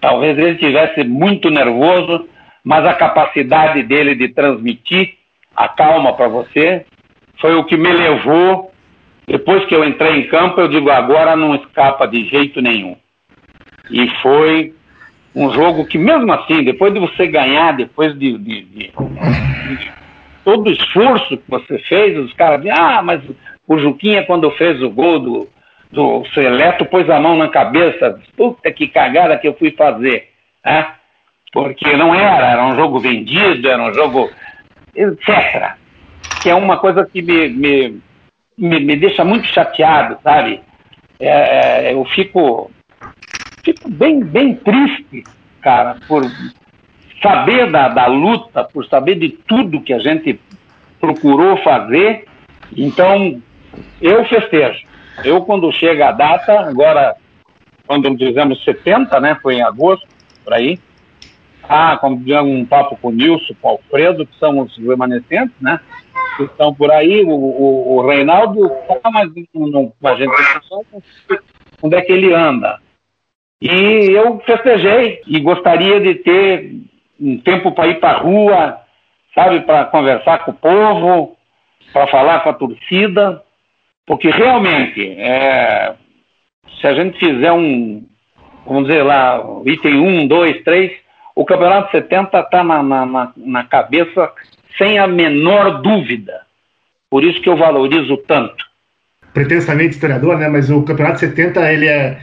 [0.00, 2.28] Talvez ele tivesse muito nervoso,
[2.62, 5.17] mas a capacidade dele de transmitir
[5.58, 6.86] a calma para você
[7.40, 8.70] foi o que me levou.
[9.26, 12.96] Depois que eu entrei em campo, eu digo: agora não escapa de jeito nenhum.
[13.90, 14.72] E foi
[15.34, 19.90] um jogo que, mesmo assim, depois de você ganhar, depois de, de, de, de
[20.44, 23.20] todo o esforço que você fez, os caras dizem: ah, mas
[23.66, 25.48] o Juquinha, quando fez o gol do,
[25.90, 28.20] do Seleto, pôs a mão na cabeça.
[28.36, 30.28] Puta que cagada que eu fui fazer.
[30.64, 30.86] Né?
[31.52, 34.30] Porque não era, era um jogo vendido, era um jogo.
[34.98, 35.76] Etc.
[36.42, 38.00] Que é uma coisa que me, me,
[38.56, 40.60] me, me deixa muito chateado, sabe?
[41.20, 42.70] É, é, eu fico,
[43.64, 45.24] fico bem, bem triste,
[45.60, 46.22] cara, por
[47.22, 50.40] saber da, da luta, por saber de tudo que a gente
[51.00, 52.24] procurou fazer.
[52.76, 53.40] Então,
[54.00, 54.86] eu festejo.
[55.24, 57.16] Eu, quando chega a data, agora,
[57.86, 59.36] quando dizemos 70, né?
[59.42, 60.06] Foi em agosto,
[60.44, 60.78] por aí.
[61.68, 65.54] Ah, como dizemos um papo com o Nilson, com o Alfredo, que são os remanescentes,
[65.60, 65.78] né?
[66.36, 67.22] Que estão por aí.
[67.22, 68.68] O, o, o Reinaldo,
[69.02, 70.32] tá, mas não, a gente
[71.82, 72.78] onde é que ele anda.
[73.60, 76.72] E eu festejei e gostaria de ter
[77.20, 78.80] um tempo para ir para a rua,
[79.34, 81.36] sabe, para conversar com o povo,
[81.92, 83.42] para falar com a torcida.
[84.06, 85.94] Porque realmente, é,
[86.80, 88.06] se a gente fizer um,
[88.64, 91.07] vamos dizer lá, item 1, 2, 3,
[91.38, 94.28] o Campeonato 70 está na, na, na cabeça
[94.76, 96.40] sem a menor dúvida.
[97.08, 98.56] Por isso que eu valorizo tanto.
[99.32, 100.48] Pretensamente historiador, né?
[100.48, 102.18] Mas o Campeonato 70, ele é.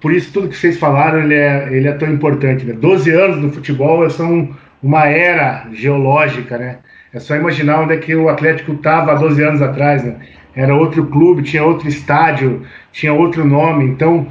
[0.00, 2.64] Por isso tudo que vocês falaram, ele é, ele é tão importante.
[2.64, 2.74] Né?
[2.74, 6.78] 12 anos no futebol são uma era geológica, né?
[7.12, 10.20] É só imaginar onde é que o Atlético estava há 12 anos atrás, né?
[10.54, 13.86] era outro clube, tinha outro estádio, tinha outro nome.
[13.86, 14.28] Então,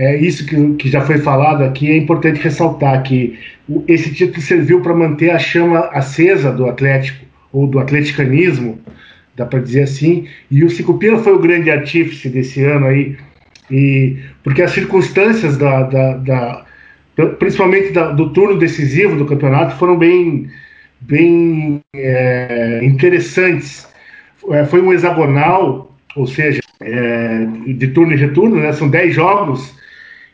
[0.00, 1.90] é isso que, que já foi falado aqui.
[1.90, 3.38] É importante ressaltar que
[3.86, 8.78] esse título serviu para manter a chama acesa do Atlético, ou do atleticanismo,
[9.36, 10.26] dá para dizer assim.
[10.50, 13.16] E o Cicupira foi o grande artífice desse ano aí,
[13.70, 16.64] e, porque as circunstâncias da, da, da
[17.38, 20.48] principalmente da, do turno decisivo do campeonato foram bem,
[21.00, 23.86] bem é, interessantes
[24.48, 28.72] é, foi um hexagonal, ou seja, é, de turno e retorno, né?
[28.72, 29.74] são 10 jogos,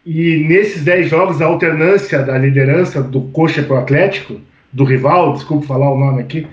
[0.06, 4.40] e nesses 10 jogos a alternância da liderança do Coxa para o Atlético,
[4.72, 6.46] do rival, desculpe falar o nome aqui,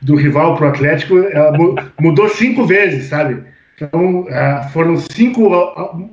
[0.00, 1.52] do rival para o Atlético, ela
[2.00, 3.42] mudou cinco vezes, sabe?
[3.76, 5.52] Então é, foram cinco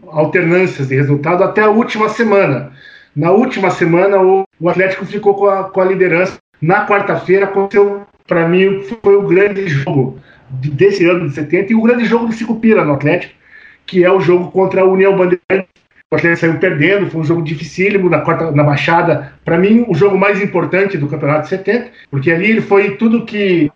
[0.07, 2.71] alternâncias de resultado até a última semana.
[3.15, 6.37] Na última semana, o Atlético ficou com a, com a liderança.
[6.61, 11.81] Na quarta-feira aconteceu, para mim, foi o grande jogo desse ano de 70 e o
[11.81, 13.33] grande jogo do Cicupira no Atlético,
[13.85, 15.76] que é o jogo contra a União Bandeirante.
[16.09, 19.33] O Atlético saiu perdendo, foi um jogo dificílimo na, quarta, na Baixada.
[19.43, 23.25] Para mim, o jogo mais importante do Campeonato de 70, porque ali ele foi tudo
[23.25, 23.69] que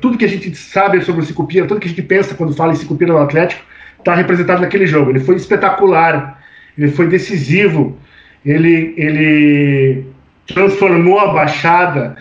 [0.00, 2.72] tudo que a gente sabe sobre o Cicupira, tudo que a gente pensa quando fala
[2.72, 3.62] em Cicupira no Atlético,
[3.96, 5.10] está representado naquele jogo.
[5.10, 6.42] Ele foi espetacular,
[6.76, 7.96] ele foi decisivo,
[8.44, 10.04] ele, ele
[10.48, 12.16] transformou a Baixada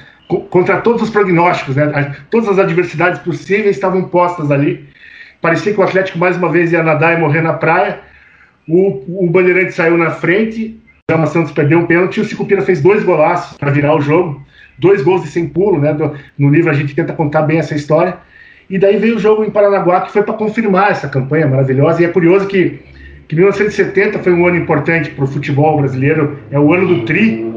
[0.51, 2.15] contra todos os prognósticos, né?
[2.29, 4.87] Todas as adversidades possíveis estavam postas ali.
[5.41, 8.05] Parecia que o Atlético mais uma vez ia nadar e morrer na praia.
[8.67, 10.77] O, o Bandeirante saiu na frente,
[11.09, 14.45] Djalma Santos perdeu um pênalti e o Sicupira fez dois golaços para virar o jogo.
[14.77, 15.95] Dois gols de sem pulo, né?
[16.37, 18.17] No livro a gente tenta contar bem essa história.
[18.69, 22.01] E daí veio o jogo em Paranaguá que foi para confirmar essa campanha maravilhosa.
[22.01, 22.79] E é curioso que,
[23.27, 27.47] que 1970 foi um ano importante para o futebol brasileiro, é o ano do Tri.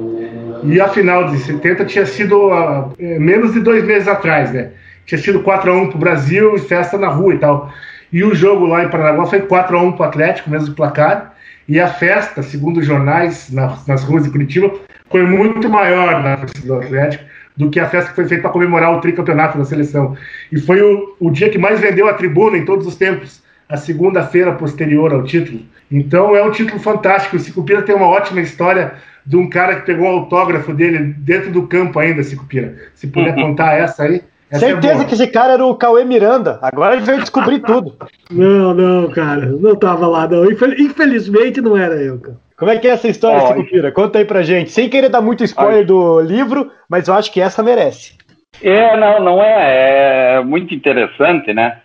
[0.62, 4.70] E a final de 70 tinha sido uh, menos de dois meses atrás, né?
[5.06, 7.72] Tinha sido 4x1 para o Brasil e festa na rua e tal.
[8.12, 11.34] E o jogo lá em Paranaguá foi 4x1 para o Atlético, mesmo placar.
[11.68, 14.72] E a festa, segundo os jornais nas, nas ruas de Curitiba,
[15.08, 17.24] foi muito maior na festa do Atlético
[17.56, 20.16] do que a festa que foi feita para comemorar o tricampeonato da seleção.
[20.50, 23.76] E foi o, o dia que mais vendeu a tribuna em todos os tempos, a
[23.76, 25.60] segunda-feira posterior ao título.
[25.90, 27.36] Então é um título fantástico.
[27.36, 28.94] O Cicupira tem uma ótima história
[29.26, 32.76] de um cara que pegou o autógrafo dele dentro do campo ainda, Cicupira.
[32.94, 33.42] Se puder uhum.
[33.42, 34.22] contar essa aí.
[34.50, 36.58] Essa é Certeza é que esse cara era o Cauê Miranda.
[36.60, 37.96] Agora gente veio descobrir tudo.
[38.30, 39.46] Não, não, cara.
[39.46, 40.44] Não tava lá, não.
[40.50, 42.36] Infelizmente não era eu, cara.
[42.58, 43.90] Como é que é essa história, Cicupira?
[43.90, 44.70] Conta aí pra gente.
[44.70, 48.18] Sem querer dar muito spoiler do livro, mas eu acho que essa merece.
[48.62, 50.34] É, não, não é.
[50.36, 51.78] É muito interessante, né?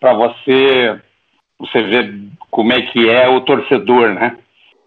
[0.00, 0.96] Para você,
[1.58, 2.14] você ver
[2.50, 4.38] como é que é o torcedor, né?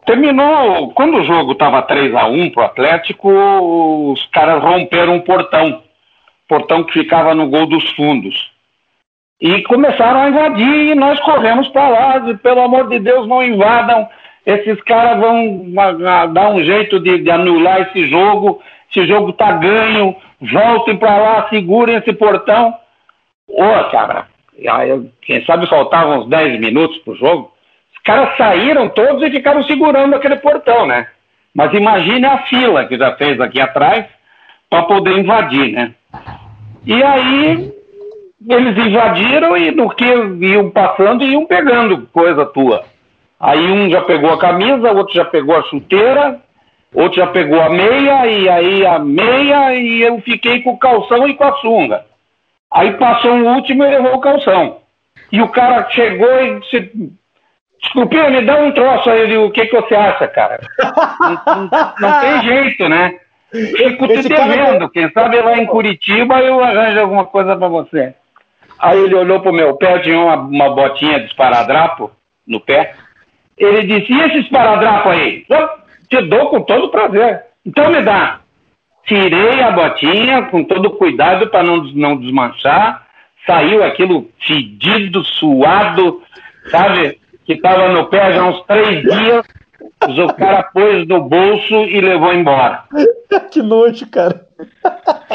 [0.06, 3.30] Terminou, quando o jogo estava 3 a 1 pro Atlético,
[4.12, 5.84] os caras romperam um portão.
[6.48, 8.52] Portão que ficava no gol dos fundos.
[9.42, 13.44] E começaram a invadir e nós corremos para lá, e, pelo amor de Deus, não
[13.44, 14.08] invadam
[14.46, 15.66] esses caras vão
[16.32, 21.50] dar um jeito de, de anular esse jogo, esse jogo tá ganho, voltem para lá,
[21.50, 22.76] segurem esse portão.
[23.48, 24.28] Ô, cara,
[25.22, 27.52] quem sabe faltavam uns 10 minutos pro jogo.
[27.96, 31.08] Os caras saíram todos e ficaram segurando aquele portão, né?
[31.54, 34.06] Mas imagine a fila que já fez aqui atrás
[34.70, 35.94] para poder invadir, né?
[36.86, 37.74] E aí
[38.48, 42.84] eles invadiram e no que iam passando iam pegando coisa tua.
[43.40, 46.42] Aí um já pegou a camisa, outro já pegou a chuteira,
[46.94, 51.28] outro já pegou a meia, e aí a meia, e eu fiquei com o calção
[51.28, 52.06] e com a sunga.
[52.72, 54.78] Aí passou um último e levou o calção.
[55.32, 56.92] E o cara chegou e disse,
[57.82, 60.60] desculpe, me dá um troço aí, o que, que você acha, cara?
[61.20, 63.20] não, não, não tem jeito, né?
[63.78, 68.14] Fico te devendo, quem sabe lá em Curitiba eu arranjo alguma coisa para você.
[68.80, 72.12] Aí ele olhou pro meu pé, tinha uma, uma botinha de esparadrapo
[72.46, 72.94] no pé.
[73.58, 75.46] Ele disse: e esse esparadrapo aí?
[75.50, 75.70] Eu
[76.10, 77.44] te dou com todo prazer.
[77.66, 78.40] Então me dá.
[79.06, 83.06] Tirei a botinha com todo cuidado para não, não desmanchar.
[83.46, 86.22] Saiu aquilo fedido, suado,
[86.70, 87.20] sabe?
[87.46, 89.46] Que estava no pé já uns três dias.
[90.02, 92.84] O cara pôs no bolso e levou embora.
[93.56, 94.46] Que nojo, cara.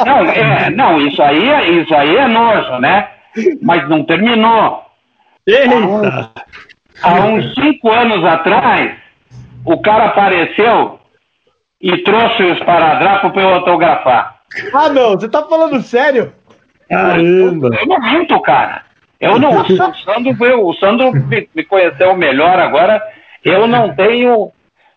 [0.04, 3.08] Não, é, não, isso aí, é, isso aí é nojo, né?
[3.62, 4.82] Mas não terminou.
[5.46, 6.30] Eita!
[7.02, 8.94] há uns cinco anos atrás,
[9.64, 11.00] o cara apareceu
[11.80, 14.36] e trouxe os esparadrapo para eu autografar.
[14.74, 16.34] Ah, não, você tá falando sério?
[16.88, 17.68] Caramba!
[17.68, 18.82] Eu, eu não minto, cara.
[19.18, 19.62] Eu não.
[19.62, 23.02] O Sandro, o Sandro me, me conheceu melhor agora.
[23.44, 24.52] Eu não tenho.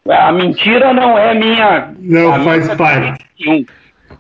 [0.10, 1.94] A mentira não é minha.
[2.00, 3.26] Não faz parte.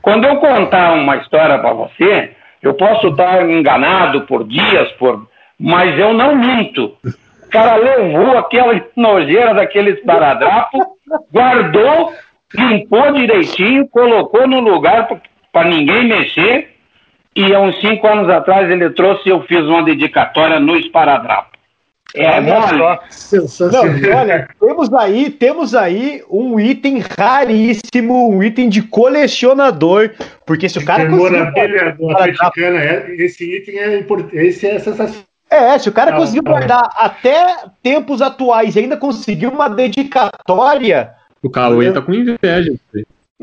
[0.01, 5.27] Quando eu contar uma história para você, eu posso estar enganado por dias, por,
[5.59, 6.97] mas eu não minto
[7.53, 10.79] cara levou aquela nojeira daquele esparadrapo,
[11.31, 12.11] guardou,
[12.51, 15.07] limpou direitinho, colocou no lugar
[15.51, 16.73] para ninguém mexer.
[17.35, 21.51] E há uns cinco anos atrás ele trouxe e eu fiz uma dedicatória no esparadrapo.
[22.15, 22.77] É mole.
[22.77, 30.11] Não, olha, temos aí, temos aí um item raríssimo, um item de colecionador,
[30.45, 31.63] porque se o cara conseguiu...
[32.55, 35.23] É, esse item é, esse é sensacional.
[35.49, 41.11] É, se o cara não, conseguiu guardar até tempos atuais e ainda conseguiu uma dedicatória.
[41.43, 42.73] O Cauê tá com inveja.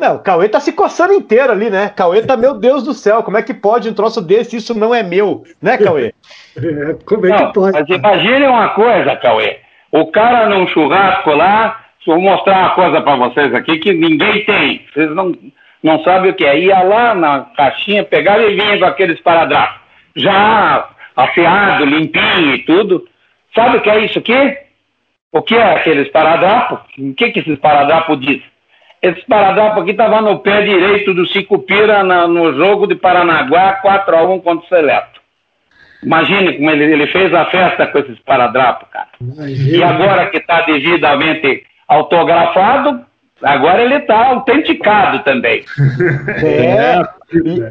[0.00, 1.90] Não, o Cauê tá se coçando inteiro ali, né?
[1.94, 4.56] Cauê tá, meu Deus do céu, como é que pode um troço desse?
[4.56, 6.14] Isso não é meu, né, Cauê?
[6.56, 7.78] É, como é que pode?
[7.78, 9.58] Mas imagine uma coisa, Cauê.
[9.92, 14.86] O cara num churrasco lá, vou mostrar uma coisa para vocês aqui que ninguém tem.
[14.90, 15.34] Vocês não,
[15.82, 16.58] não sabem o que é.
[16.58, 19.80] Ia lá na caixinha, pegava e vinha com aqueles esparadrapo.
[20.16, 23.06] Já afiado, limpinho e tudo.
[23.54, 24.56] Sabe o que é isso aqui?
[25.30, 26.80] O que é aquele esparadrapo?
[26.98, 28.42] O que, que esse esparadrapo diz?
[29.02, 34.42] Esse esparadrapo aqui estava no pé direito do Cicupira na, no jogo de Paranaguá, 4x1
[34.42, 35.20] contra o Seleto.
[36.02, 39.08] Imagine como ele, ele fez a festa com esse esparadrapo, cara.
[39.20, 39.76] Imagina.
[39.76, 43.04] E agora que está devidamente autografado,
[43.42, 45.64] Agora ele está autenticado também.
[46.42, 47.02] É,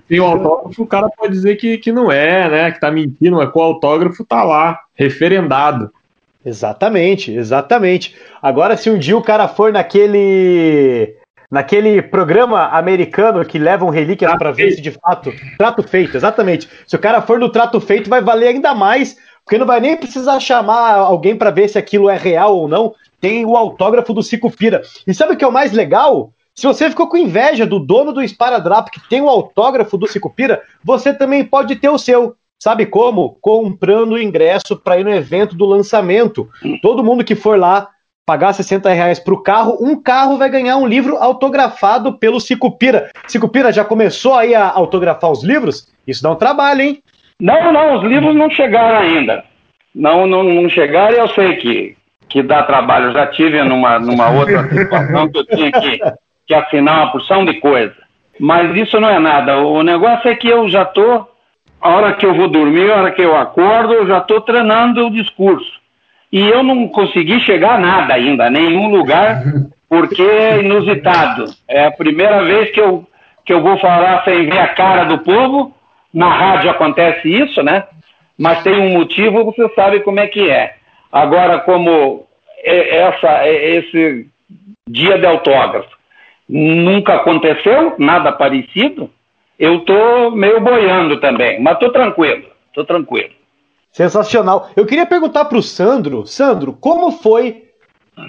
[0.07, 2.71] tem o autógrafo, o cara pode dizer que, que não é, né?
[2.71, 5.91] Que tá mentindo, mas com o autógrafo tá lá, referendado.
[6.45, 8.15] Exatamente, exatamente.
[8.41, 11.13] Agora, se um dia o cara for naquele
[11.49, 16.69] naquele programa americano que levam relíquias para ver se de fato trato feito, exatamente.
[16.85, 19.97] Se o cara for no trato feito, vai valer ainda mais, porque não vai nem
[19.97, 22.93] precisar chamar alguém para ver se aquilo é real ou não.
[23.19, 24.81] Tem o autógrafo do Cicupira.
[25.07, 26.31] E sabe o que é o mais legal?
[26.53, 30.61] Se você ficou com inveja do dono do Esparadrap que tem o autógrafo do Cicupira,
[30.83, 32.35] você também pode ter o seu.
[32.61, 33.37] Sabe como?
[33.41, 36.49] Comprando o ingresso para ir no evento do lançamento.
[36.81, 37.87] Todo mundo que for lá
[38.29, 43.09] pagar 60 reais para o carro, um carro vai ganhar um livro autografado pelo Cicupira.
[43.25, 45.91] Cicupira já começou aí a autografar os livros?
[46.05, 46.99] Isso dá um trabalho, hein?
[47.41, 49.43] Não, não, os livros não chegaram ainda.
[49.95, 51.97] Não, não, não chegaram e eu sei que,
[52.29, 53.05] que dá trabalho.
[53.05, 55.99] Eu já tive numa, numa outra situação que eu tinha que,
[56.45, 57.95] que assinar uma porção de coisa.
[58.39, 59.57] Mas isso não é nada.
[59.57, 61.27] O negócio é que eu já estou
[61.81, 65.07] a hora que eu vou dormir, a hora que eu acordo, eu já estou treinando
[65.07, 65.79] o discurso.
[66.31, 69.43] E eu não consegui chegar a nada ainda, a nenhum lugar,
[69.89, 71.45] porque é inusitado.
[71.67, 73.07] É a primeira vez que eu,
[73.45, 75.73] que eu vou falar sem ver a cara do povo.
[76.13, 77.83] Na rádio acontece isso, né?
[78.37, 80.75] Mas tem um motivo, você sabe como é que é.
[81.11, 82.25] Agora, como
[82.63, 84.27] essa, esse
[84.87, 85.89] dia de autógrafo
[86.47, 89.09] nunca aconteceu, nada parecido,
[89.59, 93.38] eu tô meio boiando também, mas tô tranquilo, tô tranquilo.
[93.99, 94.69] Sensacional.
[94.77, 97.65] Eu queria perguntar para o Sandro, Sandro, como foi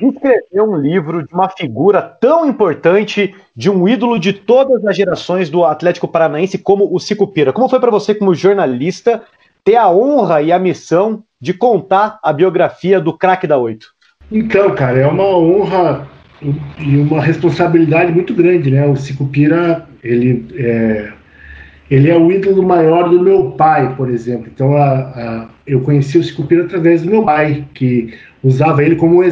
[0.02, 5.48] escrever um livro de uma figura tão importante, de um ídolo de todas as gerações
[5.48, 7.52] do Atlético Paranaense como o Cicupira?
[7.52, 9.22] Como foi para você, como jornalista,
[9.62, 13.94] ter a honra e a missão de contar a biografia do craque da Oito?
[14.32, 16.08] Então, cara, é uma honra
[16.80, 18.88] e uma responsabilidade muito grande, né?
[18.88, 21.12] O Cicupira, ele é,
[21.90, 24.48] ele é o ídolo maior do meu pai, por exemplo.
[24.54, 28.14] Então, a, a, eu conheci o Cicupira através do meu pai, que
[28.44, 29.24] usava ele como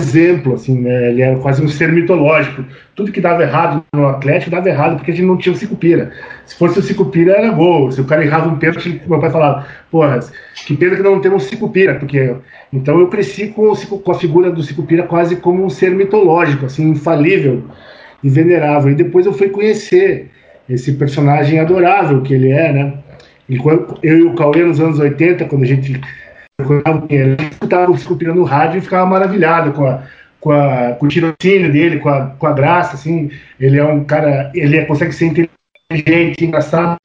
[0.00, 1.10] exemplo, assim, né?
[1.10, 2.64] Ele era quase um ser mitológico.
[2.94, 6.12] Tudo que dava errado no Atlético dava errado porque a gente não tinha o Cicupira.
[6.46, 7.90] Se fosse o Cicupira, era gol.
[7.90, 10.20] Se o cara errava um pênalti, meu pai falava, porra,
[10.66, 12.32] que pena que não temos Cicupira, porque...
[12.72, 16.66] Então eu cresci com, o, com a figura do Cicupira quase como um ser mitológico,
[16.66, 17.64] assim, infalível
[18.22, 18.92] e venerável.
[18.92, 20.30] E depois eu fui conhecer
[20.68, 22.94] esse personagem adorável que ele é, né?
[23.48, 26.00] Enquanto eu e o Cauê nos anos 80, quando a gente
[27.50, 30.02] escutava o Esculpira no rádio e ficava maravilhado com a,
[30.40, 33.30] com, a, com o tirocínio dele, com a, com a graça, assim.
[33.60, 36.96] Ele é um cara, ele é, consegue ser inteligente, engraçado.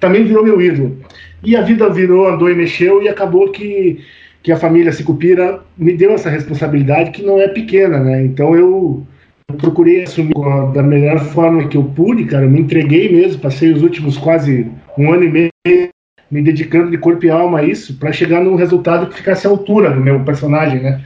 [0.00, 0.98] Também virou meu ídolo.
[1.42, 4.00] E a vida virou, andou e mexeu e acabou que,
[4.42, 8.24] que a família Cicupira me deu essa responsabilidade que não é pequena, né?
[8.24, 9.06] Então eu
[9.48, 10.34] eu procurei assumir
[10.72, 12.44] da melhor forma que eu pude, cara.
[12.44, 15.52] Eu me entreguei mesmo, passei os últimos quase um ano e meio
[16.30, 19.50] me dedicando de corpo e alma a isso, para chegar num resultado que ficasse à
[19.50, 21.02] altura do meu personagem, né?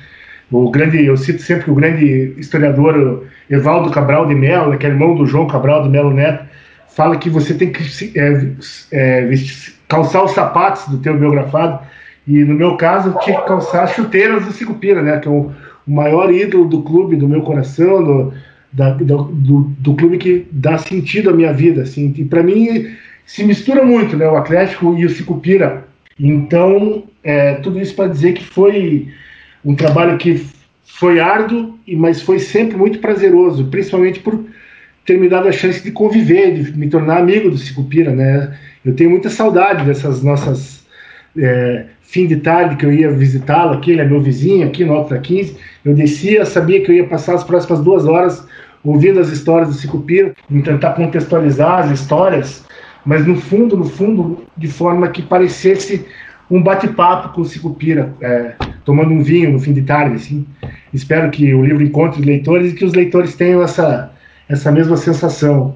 [0.53, 4.89] O grande, eu cito sempre que o grande historiador Evaldo Cabral de Mello, que é
[4.89, 6.47] irmão do João Cabral de Mello Neto,
[6.89, 7.83] fala que você tem que
[8.17, 8.47] é,
[8.93, 9.35] é,
[9.89, 11.81] calçar os sapatos do teu biografado.
[12.25, 15.19] E no meu caso, eu tinha que calçar chuteiras do Cicupira, né?
[15.19, 15.53] Que é um,
[15.87, 18.33] o maior ídolo do clube, do meu coração, do,
[18.73, 21.83] da, do, do, clube que dá sentido à minha vida.
[21.83, 22.13] Assim.
[22.17, 25.85] E para mim se mistura muito né, o Atlético e o Sicupira.
[26.19, 29.09] Então, é, tudo isso para dizer que foi
[29.65, 30.47] um trabalho que
[30.85, 34.45] foi árduo, mas foi sempre muito prazeroso, principalmente por
[35.05, 38.15] ter me dado a chance de conviver, de me tornar amigo do Sicupira.
[38.15, 38.57] Né?
[38.85, 40.87] Eu tenho muita saudade dessas nossas.
[41.37, 44.95] É, fim de tarde que eu ia visitá-lo aqui, ele é meu vizinho aqui no
[44.95, 45.57] Alto da 15.
[45.85, 48.47] Eu descia, sabia que eu ia passar as próximas duas horas
[48.83, 52.65] ouvindo as histórias do Cicupira, em tentar contextualizar as histórias,
[53.05, 56.07] mas no fundo, no fundo, de forma que parecesse
[56.49, 58.55] um bate-papo com o Cicupira, é,
[58.85, 60.15] tomando um vinho no fim de tarde.
[60.15, 60.47] Assim.
[60.95, 64.13] Espero que o livro encontre leitores e que os leitores tenham essa,
[64.49, 65.75] essa mesma sensação.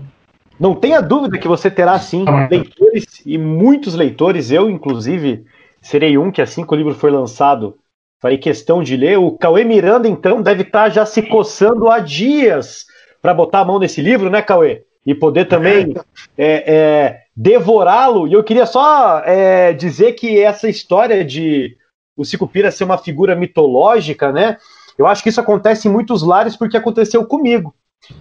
[0.59, 5.45] Não tenha dúvida que você terá, sim, leitores e muitos leitores, eu, inclusive,
[5.81, 7.79] serei um que assim que o livro for lançado,
[8.21, 9.19] farei questão de ler.
[9.19, 12.87] O Cauê Miranda, então, deve estar tá já se coçando há dias
[13.23, 14.85] para botar a mão nesse livro, né, Cauê?
[15.07, 15.95] E poder também
[16.37, 18.29] é, é, devorá-lo.
[18.29, 21.77] E eu queria só é, dizer que essa história de
[22.17, 24.59] o Cicupira ser uma figura mitológica, né?
[24.99, 27.75] Eu acho que isso acontece em muitos lares porque aconteceu comigo.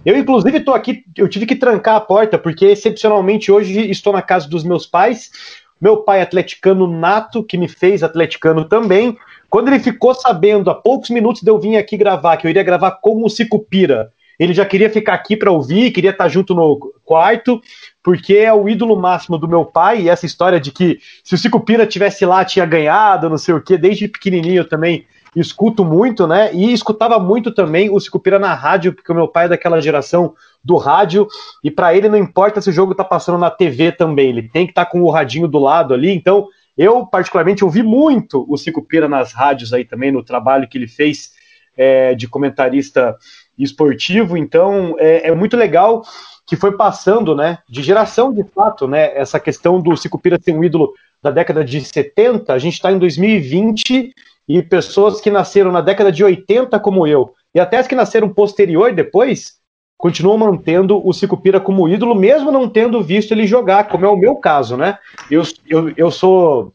[0.04, 4.22] Eu, inclusive, estou aqui, eu tive que trancar a porta, porque excepcionalmente hoje estou na
[4.22, 5.30] casa dos meus pais
[5.80, 9.16] meu pai atleticano nato, que me fez atleticano também.
[9.48, 12.62] Quando ele ficou sabendo, há poucos minutos de eu vir aqui gravar, que eu iria
[12.62, 16.78] gravar com o Cicupira, ele já queria ficar aqui para ouvir, queria estar junto no
[17.04, 17.60] quarto,
[18.02, 21.38] porque é o ídolo máximo do meu pai, e essa história de que se o
[21.38, 25.04] Cicupira tivesse lá, tinha ganhado, não sei o quê, desde pequenininho também
[25.36, 26.52] escuto muito, né?
[26.54, 30.34] E escutava muito também o Sicupira na rádio, porque o meu pai é daquela geração
[30.62, 31.26] do rádio,
[31.64, 34.66] e para ele não importa se o jogo tá passando na TV também, ele tem
[34.66, 36.10] que estar tá com o radinho do lado ali.
[36.10, 40.86] Então, eu particularmente ouvi muito o Sicupira nas rádios aí também, no trabalho que ele
[40.86, 41.30] fez
[41.76, 43.16] é, de comentarista
[43.58, 44.36] esportivo.
[44.36, 46.02] Então, é, é muito legal
[46.46, 50.64] que foi passando, né, de geração de fato, né, essa questão do Sicupira ser um
[50.64, 50.92] ídolo
[51.22, 54.12] da década de 70, a gente está em 2020
[54.48, 58.28] e pessoas que nasceram na década de 80, como eu, e até as que nasceram
[58.28, 59.59] posterior depois,
[60.00, 64.16] continuam mantendo o Sicupira como ídolo, mesmo não tendo visto ele jogar, como é o
[64.16, 64.98] meu caso, né?
[65.30, 66.72] Eu, eu, eu sou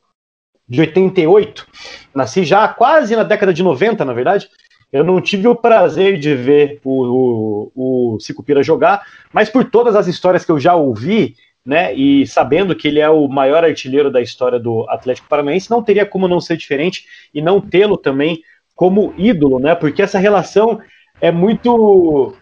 [0.70, 1.66] de 88,
[2.14, 4.48] nasci já quase na década de 90, na verdade.
[4.94, 9.02] Eu não tive o prazer de ver o, o, o Sicupira jogar,
[9.34, 13.10] mas por todas as histórias que eu já ouvi, né, e sabendo que ele é
[13.10, 17.42] o maior artilheiro da história do Atlético Paranaense, não teria como não ser diferente e
[17.42, 18.44] não tê-lo também
[18.76, 19.74] como ídolo, né?
[19.74, 20.80] Porque essa relação
[21.20, 22.36] é muito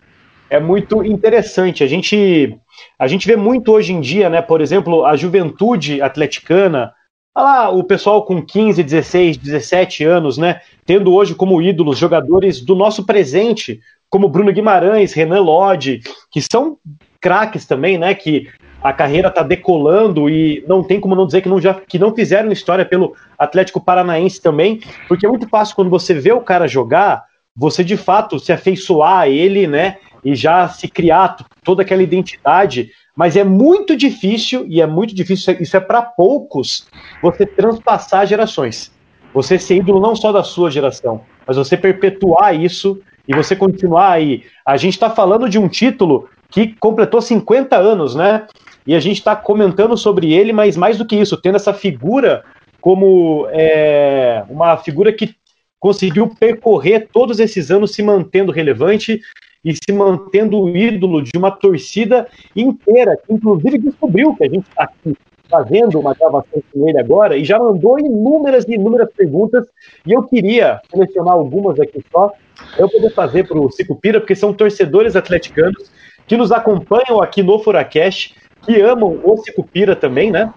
[0.53, 1.83] é muito interessante.
[1.83, 2.55] A gente
[2.99, 6.93] a gente vê muito hoje em dia, né, por exemplo, a juventude atleticana,
[7.35, 12.75] lá, o pessoal com 15, 16, 17 anos, né, tendo hoje como ídolos jogadores do
[12.75, 13.79] nosso presente,
[14.09, 16.01] como Bruno Guimarães, Renan Lodge,
[16.31, 16.77] que são
[17.19, 18.47] craques também, né, que
[18.81, 22.13] a carreira está decolando e não tem como não dizer que não, já, que não
[22.13, 26.67] fizeram história pelo Atlético Paranaense também, porque é muito fácil quando você vê o cara
[26.67, 27.23] jogar,
[27.55, 32.91] você de fato se afeiçoar a ele, né, e já se criar toda aquela identidade,
[33.15, 36.87] mas é muito difícil, e é muito difícil, isso é para poucos,
[37.21, 38.91] você transpassar gerações.
[39.33, 44.11] Você ser ídolo não só da sua geração, mas você perpetuar isso e você continuar
[44.11, 44.43] aí.
[44.65, 48.45] A gente está falando de um título que completou 50 anos, né?
[48.85, 52.43] E a gente está comentando sobre ele, mas mais do que isso, tendo essa figura
[52.79, 55.35] como é, uma figura que
[55.79, 59.21] conseguiu percorrer todos esses anos se mantendo relevante
[59.63, 64.83] e se mantendo ídolo de uma torcida inteira, que inclusive descobriu que a gente está
[64.83, 65.15] aqui
[65.49, 69.67] fazendo uma gravação com ele agora e já mandou inúmeras e inúmeras perguntas
[70.05, 72.31] e eu queria selecionar algumas aqui só
[72.77, 75.91] eu poder fazer para o Cico Pira, porque são torcedores atleticanos
[76.25, 78.35] que nos acompanham aqui no Furacast
[78.65, 80.53] que amam o Cicupira também, né?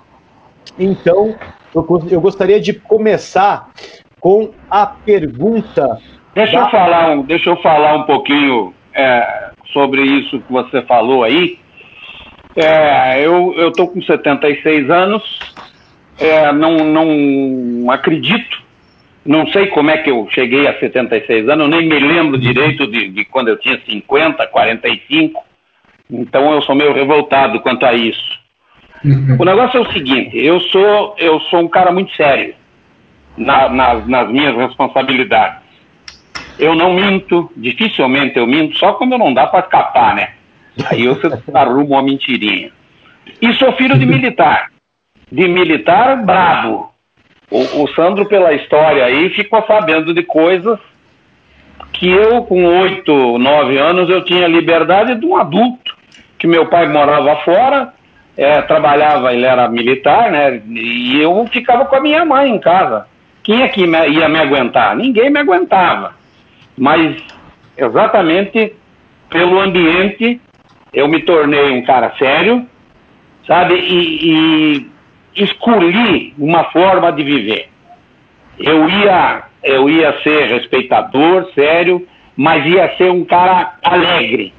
[0.79, 1.35] Então,
[1.75, 3.71] eu, eu gostaria de começar
[4.21, 5.99] com a pergunta.
[6.35, 6.65] Deixa, da...
[6.65, 11.59] eu, falar um, deixa eu falar um pouquinho é, sobre isso que você falou aí.
[12.57, 15.23] É, eu estou com 76 anos,
[16.19, 18.65] é, não, não acredito,
[19.27, 22.87] não sei como é que eu cheguei a 76 anos, eu nem me lembro direito
[22.87, 25.45] de, de quando eu tinha 50, 45.
[26.11, 28.39] Então eu sou meio revoltado quanto a isso.
[29.05, 29.37] Uhum.
[29.39, 32.55] O negócio é o seguinte: eu sou, eu sou um cara muito sério
[33.37, 35.66] na, nas, nas minhas responsabilidades.
[36.59, 40.31] Eu não minto, dificilmente eu minto, só quando não dá para escapar, né?
[40.91, 41.17] Aí eu
[41.55, 42.71] arrumo uma mentirinha.
[43.41, 44.71] E sou filho de militar.
[45.31, 46.91] De militar brabo.
[47.51, 50.79] O, o Sandro, pela história aí, ficou sabendo de coisas
[51.93, 55.97] que eu, com oito, nove anos, eu tinha liberdade de um adulto
[56.39, 57.93] que meu pai morava fora,
[58.37, 60.61] é, trabalhava, ele era militar, né?
[60.67, 63.07] E eu ficava com a minha mãe em casa.
[63.43, 64.95] Quem é que ia me aguentar?
[64.97, 66.16] Ninguém me aguentava.
[66.77, 67.17] Mas
[67.77, 68.73] exatamente
[69.31, 70.41] pelo ambiente
[70.93, 72.67] eu me tornei um cara sério,
[73.47, 73.75] sabe?
[73.75, 74.91] E, e
[75.43, 77.69] escolhi uma forma de viver.
[78.59, 82.07] Eu ia, eu ia ser respeitador, sério,
[82.37, 84.55] mas ia ser um cara alegre.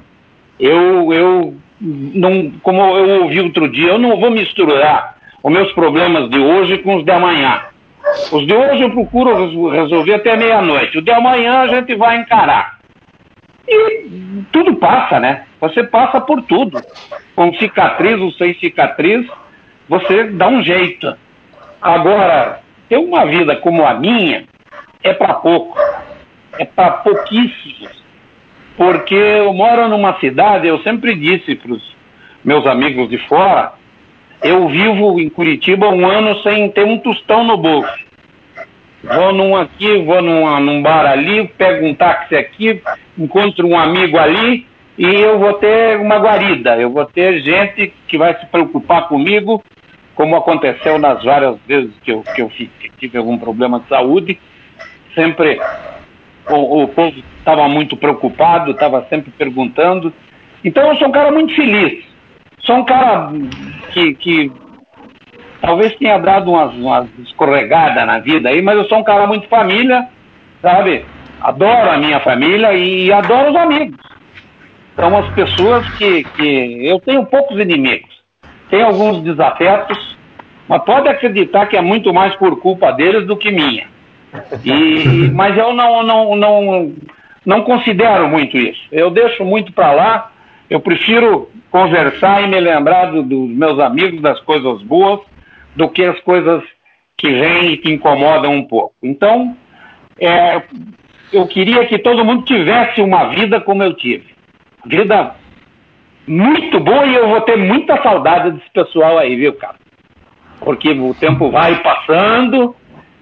[0.60, 6.28] Eu, eu não, como eu ouvi outro dia, eu não vou misturar os meus problemas
[6.30, 7.62] de hoje com os de amanhã.
[8.32, 10.98] Os de hoje eu procuro resolver até meia-noite.
[10.98, 12.78] O de amanhã a gente vai encarar.
[13.66, 15.44] E tudo passa, né?
[15.60, 16.80] Você passa por tudo.
[17.34, 19.26] Com cicatriz ou sem cicatriz,
[19.88, 21.16] você dá um jeito.
[21.80, 24.44] Agora, ter uma vida como a minha
[25.02, 25.78] é para pouco.
[26.58, 27.98] É para pouquíssimos
[28.78, 31.96] porque eu moro numa cidade, eu sempre disse para os
[32.44, 33.72] meus amigos de fora,
[34.42, 38.08] eu vivo em Curitiba um ano sem ter um tostão no bolso.
[39.02, 42.82] Vou num aqui, vou num, num bar ali, pego um táxi aqui,
[43.16, 44.66] encontro um amigo ali
[44.98, 46.76] e eu vou ter uma guarida.
[46.76, 49.62] Eu vou ter gente que vai se preocupar comigo,
[50.14, 52.50] como aconteceu nas várias vezes que eu, que eu
[52.98, 54.38] tive algum problema de saúde.
[55.14, 55.60] Sempre
[56.48, 60.12] o, o povo estava muito preocupado, estava sempre perguntando.
[60.64, 62.04] Então eu sou um cara muito feliz.
[62.60, 63.30] Sou um cara
[63.92, 64.52] que, que
[65.60, 69.48] talvez tenha dado umas, umas escorregadas na vida aí, mas eu sou um cara muito
[69.48, 70.08] família
[70.62, 71.04] sabe?
[71.40, 73.98] Adoro a minha família e adoro os amigos.
[74.96, 78.10] São as pessoas que, que eu tenho poucos inimigos.
[78.68, 80.16] Tenho alguns desafetos,
[80.68, 83.86] mas pode acreditar que é muito mais por culpa deles do que minha.
[84.64, 86.92] E, mas eu não, não, não,
[87.46, 88.80] não considero muito isso.
[88.90, 90.32] Eu deixo muito para lá.
[90.68, 95.20] Eu prefiro conversar e me lembrar do, dos meus amigos, das coisas boas,
[95.76, 96.62] do que as coisas
[97.16, 98.94] que vêm e que incomodam um pouco.
[99.02, 99.56] Então,
[100.20, 100.62] é,
[101.32, 104.26] eu queria que todo mundo tivesse uma vida como eu tive.
[104.86, 105.34] Vida
[106.26, 109.76] muito boa e eu vou ter muita saudade desse pessoal aí, viu, cara?
[110.60, 112.74] Porque o tempo vai passando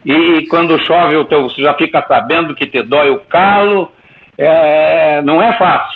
[0.05, 3.91] e quando chove você já fica sabendo que te dói o calo.
[4.39, 5.96] É, não é fácil.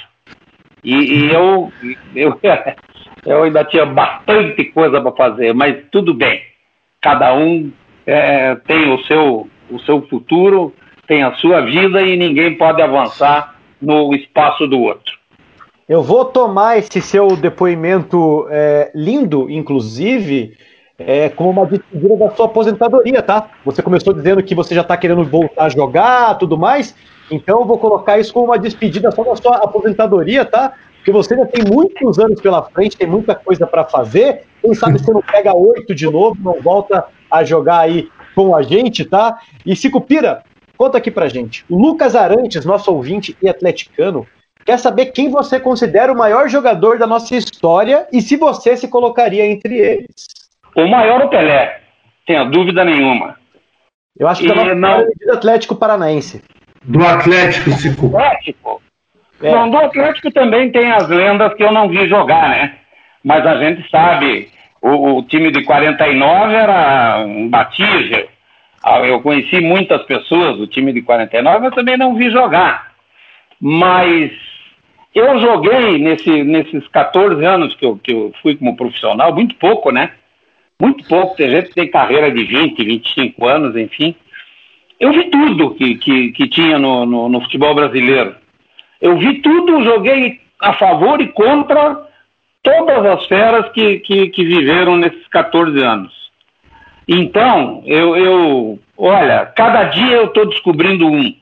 [0.82, 1.72] E, e eu,
[2.14, 2.40] eu,
[3.26, 6.42] eu ainda tinha bastante coisa para fazer, mas tudo bem.
[7.00, 7.70] Cada um
[8.06, 10.74] é, tem o seu, o seu futuro,
[11.06, 15.18] tem a sua vida e ninguém pode avançar no espaço do outro.
[15.88, 20.56] Eu vou tomar esse seu depoimento é, lindo, inclusive,
[20.96, 23.48] é, como uma despedida da sua aposentadoria, tá?
[23.64, 26.94] Você começou dizendo que você já está querendo voltar a jogar, tudo mais.
[27.30, 30.74] Então eu vou colocar isso como uma despedida só da sua aposentadoria, tá?
[30.96, 34.44] Porque você já tem muitos anos pela frente, tem muita coisa para fazer.
[34.60, 38.62] Quem sabe você não pega oito de novo, não volta a jogar aí com a
[38.62, 39.38] gente, tá?
[39.64, 40.42] E Cicupira,
[40.76, 41.64] conta aqui pra gente.
[41.70, 44.26] O Lucas Arantes, nosso ouvinte e atleticano,
[44.64, 48.88] quer saber quem você considera o maior jogador da nossa história e se você se
[48.88, 50.26] colocaria entre eles.
[50.76, 51.80] O maior é o Pelé,
[52.26, 53.36] tenha dúvida nenhuma.
[54.18, 55.04] Eu acho que e não...
[55.04, 56.42] do Atlético Paranaense.
[56.84, 58.06] Do Atlético, Cicu.
[58.16, 58.82] Atlético?
[59.42, 59.50] É.
[59.50, 62.76] Não, do Atlético também tem as lendas que eu não vi jogar, né?
[63.24, 64.48] Mas a gente sabe,
[64.80, 68.28] o, o time de 49 era imbatível.
[68.82, 72.92] Ah, eu conheci muitas pessoas do time de 49, mas também não vi jogar.
[73.60, 74.32] Mas
[75.14, 79.90] eu joguei nesse, nesses 14 anos que eu, que eu fui como profissional, muito pouco,
[79.90, 80.12] né?
[80.80, 81.36] Muito pouco.
[81.36, 84.14] Tem gente que tem carreira de 20, 25 anos, enfim.
[85.00, 88.36] Eu vi tudo que, que, que tinha no, no, no futebol brasileiro.
[89.00, 92.06] Eu vi tudo, joguei a favor e contra
[92.62, 96.12] todas as feras que, que, que viveram nesses 14 anos.
[97.08, 101.34] Então, eu, eu olha, cada dia eu estou descobrindo um.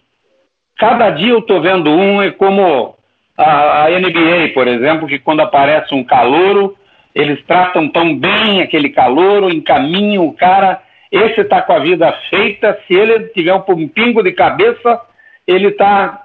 [0.79, 2.97] Cada dia eu estou vendo um, é como
[3.37, 6.77] a, a, NBA, por exemplo, que quando aparece um calouro,
[7.13, 10.81] eles tratam tão bem aquele calouro, encaminham o cara,
[11.11, 15.01] esse está com a vida feita, se ele tiver um pingo de cabeça,
[15.47, 16.25] ele está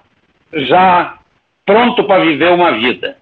[0.53, 1.17] já
[1.65, 3.17] pronto para viver uma vida.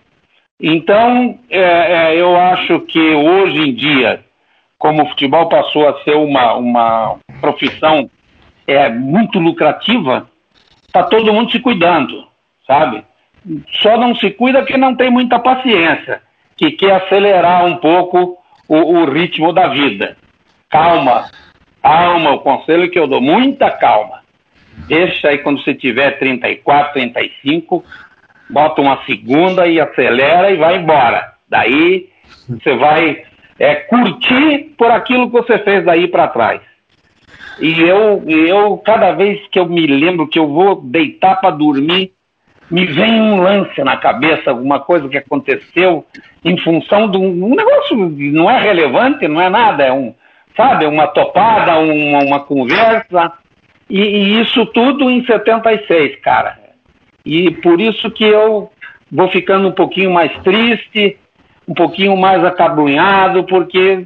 [0.60, 4.24] Então, é, é, eu acho que hoje em dia,
[4.78, 8.10] como o futebol passou a ser uma, uma profissão
[8.68, 10.28] é, muito lucrativa,
[10.86, 12.28] está todo mundo se cuidando,
[12.68, 13.04] sabe?
[13.82, 16.22] Só não se cuida quem não tem muita paciência,
[16.56, 18.38] que quer acelerar um pouco
[18.68, 20.16] o, o ritmo da vida.
[20.70, 21.26] Calma,
[21.82, 24.22] calma, o conselho que eu dou, muita calma.
[24.88, 27.84] Deixa aí quando você tiver 34, 35,
[28.50, 31.34] bota uma segunda e acelera e vai embora.
[31.50, 32.10] Daí
[32.48, 33.24] você vai
[33.60, 36.62] é, curtir por aquilo que você fez daí para trás.
[37.60, 42.12] E eu, eu, cada vez que eu me lembro que eu vou deitar para dormir,
[42.72, 46.06] me vem um lance na cabeça, alguma coisa que aconteceu
[46.44, 50.16] em função de um, um negócio não é relevante, não é nada, é um,
[50.56, 53.34] sabe, uma topada, uma, uma conversa,
[53.90, 56.58] e, e, isso tudo em 76, cara.
[57.26, 58.72] E por isso que eu
[59.12, 61.18] vou ficando um pouquinho mais triste,
[61.68, 64.06] um pouquinho mais acabrunhado, porque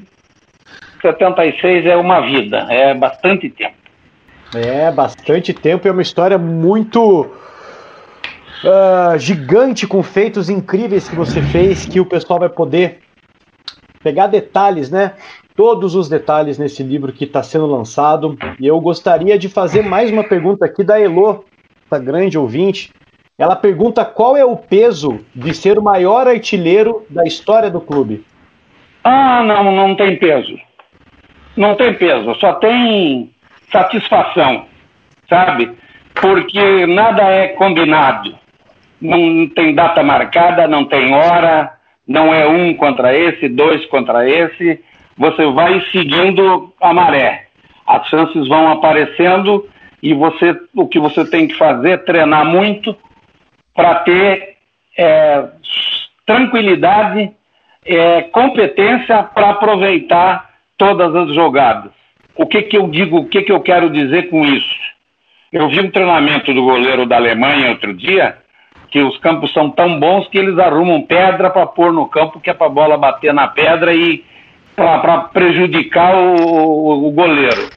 [1.02, 3.76] 76 é uma vida, é bastante tempo.
[4.56, 7.30] É, bastante tempo e é uma história muito
[8.64, 13.00] uh, gigante, com feitos incríveis que você fez, que o pessoal vai poder
[14.02, 15.14] pegar detalhes, né?
[15.56, 18.38] Todos os detalhes nesse livro que está sendo lançado.
[18.60, 21.45] E eu gostaria de fazer mais uma pergunta aqui da Elo,
[21.86, 22.91] essa grande ouvinte.
[23.38, 28.26] Ela pergunta qual é o peso de ser o maior artilheiro da história do clube.
[29.03, 30.58] Ah, não, não tem peso.
[31.56, 33.34] Não tem peso, só tem
[33.72, 34.66] satisfação,
[35.30, 35.72] sabe?
[36.14, 38.38] Porque nada é combinado.
[38.99, 41.74] Não tem data marcada, não tem hora,
[42.08, 44.82] não é um contra esse, dois contra esse.
[45.18, 47.47] Você vai seguindo a maré.
[47.88, 49.68] As chances vão aparecendo
[50.01, 52.95] e você, o que você tem que fazer é treinar muito
[53.74, 54.55] para ter
[54.97, 55.45] é,
[56.26, 57.32] tranquilidade,
[57.86, 61.91] é, competência para aproveitar todas as jogadas.
[62.36, 64.76] O que, que eu digo, o que, que eu quero dizer com isso?
[65.51, 68.38] Eu vi um treinamento do goleiro da Alemanha outro dia,
[68.89, 72.49] que os campos são tão bons que eles arrumam pedra para pôr no campo, que
[72.49, 74.24] é para a bola bater na pedra e
[74.76, 77.70] para prejudicar o, o, goleiro.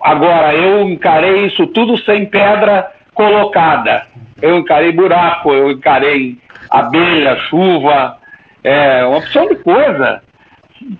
[0.00, 4.06] Agora, eu encarei isso tudo sem pedra colocada.
[4.40, 6.38] Eu encarei buraco, eu encarei
[6.70, 8.18] abelha, chuva,
[8.62, 10.22] é, uma opção de coisa.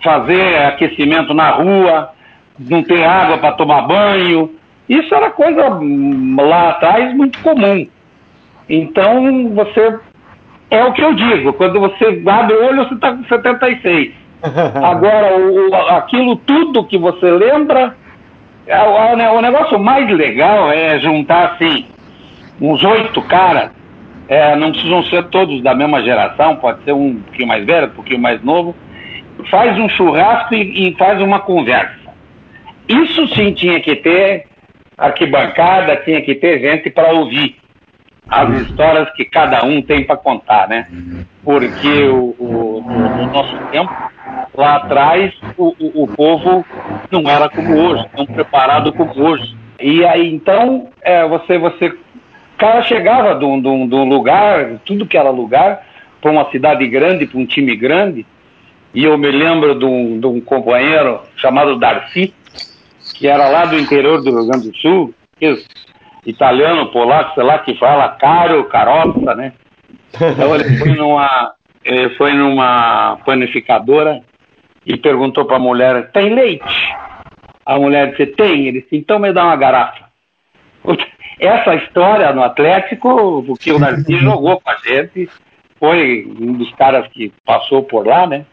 [0.02, 2.10] Fazer aquecimento na rua,
[2.58, 4.54] não ter água para tomar banho.
[4.88, 7.86] Isso era coisa hum, lá atrás muito comum.
[8.68, 9.98] Então, você.
[10.70, 14.23] É o que eu digo, quando você abre o olho, você está com 76.
[14.82, 17.96] Agora, o, aquilo tudo que você lembra,
[18.66, 21.86] é, o, o negócio mais legal é juntar assim,
[22.60, 23.70] uns oito caras,
[24.28, 27.90] é, não precisam ser todos da mesma geração, pode ser um pouquinho mais velho, um
[27.90, 28.74] pouquinho mais novo,
[29.50, 32.04] faz um churrasco e, e faz uma conversa.
[32.88, 34.46] Isso sim tinha que ter
[34.96, 37.56] arquibancada, tinha que ter gente para ouvir
[38.28, 40.86] as histórias que cada um tem para contar, né?
[41.42, 43.92] Porque o, o, no nosso tempo,
[44.54, 46.64] lá atrás, o, o, o, povo
[47.10, 49.54] não era como hoje, tão preparado como hoje.
[49.78, 51.98] E aí, então, é, você, você, o
[52.56, 55.86] cara chegava de um, de, um, de um lugar, tudo que era lugar,
[56.20, 58.24] para uma cidade grande, para um time grande,
[58.94, 62.32] e eu me lembro de um, de um companheiro chamado Darcy,
[63.16, 65.14] que era lá do interior do Rio Grande do Sul,
[66.26, 69.52] italiano, polaco, sei lá, que fala caro, caroça, né?
[70.14, 71.52] Então ele foi numa,
[71.84, 74.22] ele foi numa panificadora
[74.86, 76.94] e perguntou para a mulher: tem leite?
[77.66, 78.68] A mulher disse: tem.
[78.68, 80.04] Ele disse: então me dá uma garrafa.
[81.40, 85.28] Essa história no Atlético, porque o Narciso jogou com a gente,
[85.78, 88.46] foi um dos caras que passou por lá, né?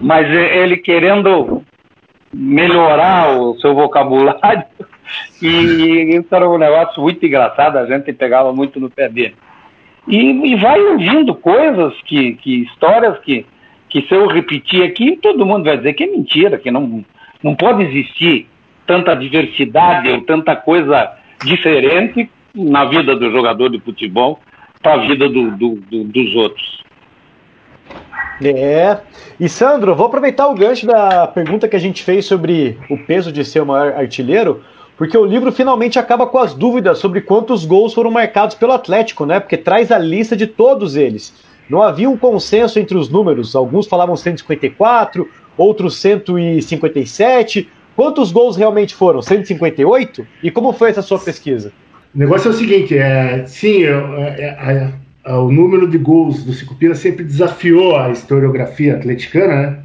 [0.00, 1.62] Mas ele querendo
[2.32, 4.64] melhorar o seu vocabulário,
[5.40, 9.34] e isso era um negócio muito engraçado, a gente pegava muito no pé dele.
[10.08, 13.44] E, e vai ouvindo coisas, que, que histórias que,
[13.88, 17.04] que se eu repetir aqui, todo mundo vai dizer que é mentira, que não,
[17.42, 18.48] não pode existir
[18.86, 21.12] tanta diversidade ou tanta coisa
[21.44, 24.40] diferente na vida do jogador de futebol
[24.80, 26.84] para a vida do, do, do, dos outros.
[28.42, 28.98] É.
[29.40, 33.32] E Sandro, vou aproveitar o gancho da pergunta que a gente fez sobre o peso
[33.32, 34.62] de ser o maior artilheiro
[34.96, 39.26] porque o livro finalmente acaba com as dúvidas sobre quantos gols foram marcados pelo Atlético,
[39.26, 39.38] né?
[39.38, 41.34] Porque traz a lista de todos eles.
[41.68, 43.54] Não havia um consenso entre os números.
[43.54, 47.68] Alguns falavam 154, outros 157.
[47.94, 49.20] Quantos gols realmente foram?
[49.20, 50.26] 158?
[50.42, 51.72] E como foi essa sua pesquisa?
[52.14, 54.92] O negócio é o seguinte, é, sim, é,
[55.24, 59.78] é, o número de gols do Cicupira sempre desafiou a historiografia atleticana, né?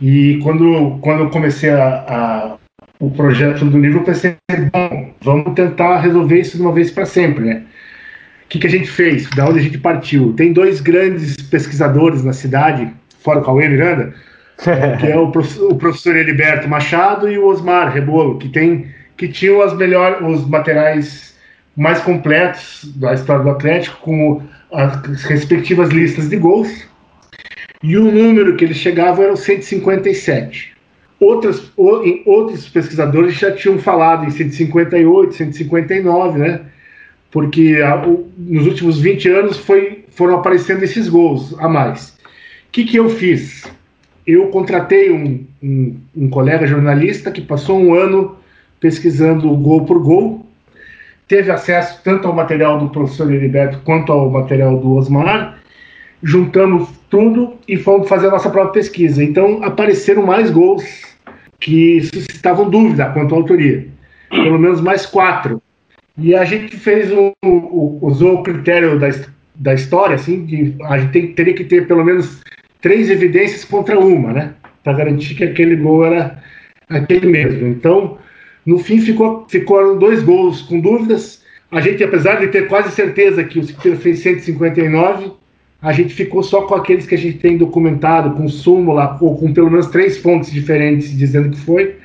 [0.00, 2.58] E quando, quando eu comecei a, a
[3.02, 4.36] o projeto do livro, eu pensei,
[4.72, 7.62] bom, vamos tentar resolver isso de uma vez para sempre, né?
[8.44, 9.28] O que, que a gente fez?
[9.30, 10.32] Da onde a gente partiu?
[10.34, 12.88] Tem dois grandes pesquisadores na cidade,
[13.18, 14.14] fora o Cauê Miranda,
[15.00, 18.86] que é o professor, o professor Heriberto Machado e o Osmar Rebolo, que, tem,
[19.16, 21.36] que tinham as melhores, os materiais
[21.76, 24.42] mais completos da história do Atlético, com
[24.72, 26.86] as respectivas listas de gols.
[27.82, 30.72] E o número que eles chegavam era o 157.
[31.22, 36.62] Outras, outros pesquisadores já tinham falado em 158, 159, né?
[37.30, 42.08] Porque a, o, nos últimos 20 anos foi, foram aparecendo esses gols a mais.
[42.08, 43.70] O que, que eu fiz?
[44.26, 48.36] Eu contratei um, um, um colega jornalista que passou um ano
[48.80, 50.44] pesquisando gol por gol,
[51.28, 55.60] teve acesso tanto ao material do professor Heriberto quanto ao material do Osmar,
[56.20, 59.22] juntamos tudo e fomos fazer a nossa própria pesquisa.
[59.22, 60.82] Então apareceram mais gols
[61.60, 63.86] que suscitavam dúvida quanto à autoria.
[64.30, 65.60] Pelo menos mais quatro.
[66.16, 67.32] E a gente fez um,
[68.00, 69.10] usou o critério da,
[69.54, 72.40] da história, assim, de a gente tem, teria que ter pelo menos
[72.80, 74.54] três evidências contra uma, né?
[74.82, 76.42] Para garantir que aquele gol era
[76.88, 77.66] aquele mesmo.
[77.68, 78.16] Então,
[78.64, 81.42] no fim, ficou, ficaram dois gols com dúvidas.
[81.70, 85.41] A gente, apesar de ter quase certeza que o Ciclo fez 159,
[85.82, 89.52] a gente ficou só com aqueles que a gente tem documentado, com súmula, ou com
[89.52, 91.96] pelo menos três fontes diferentes dizendo que foi.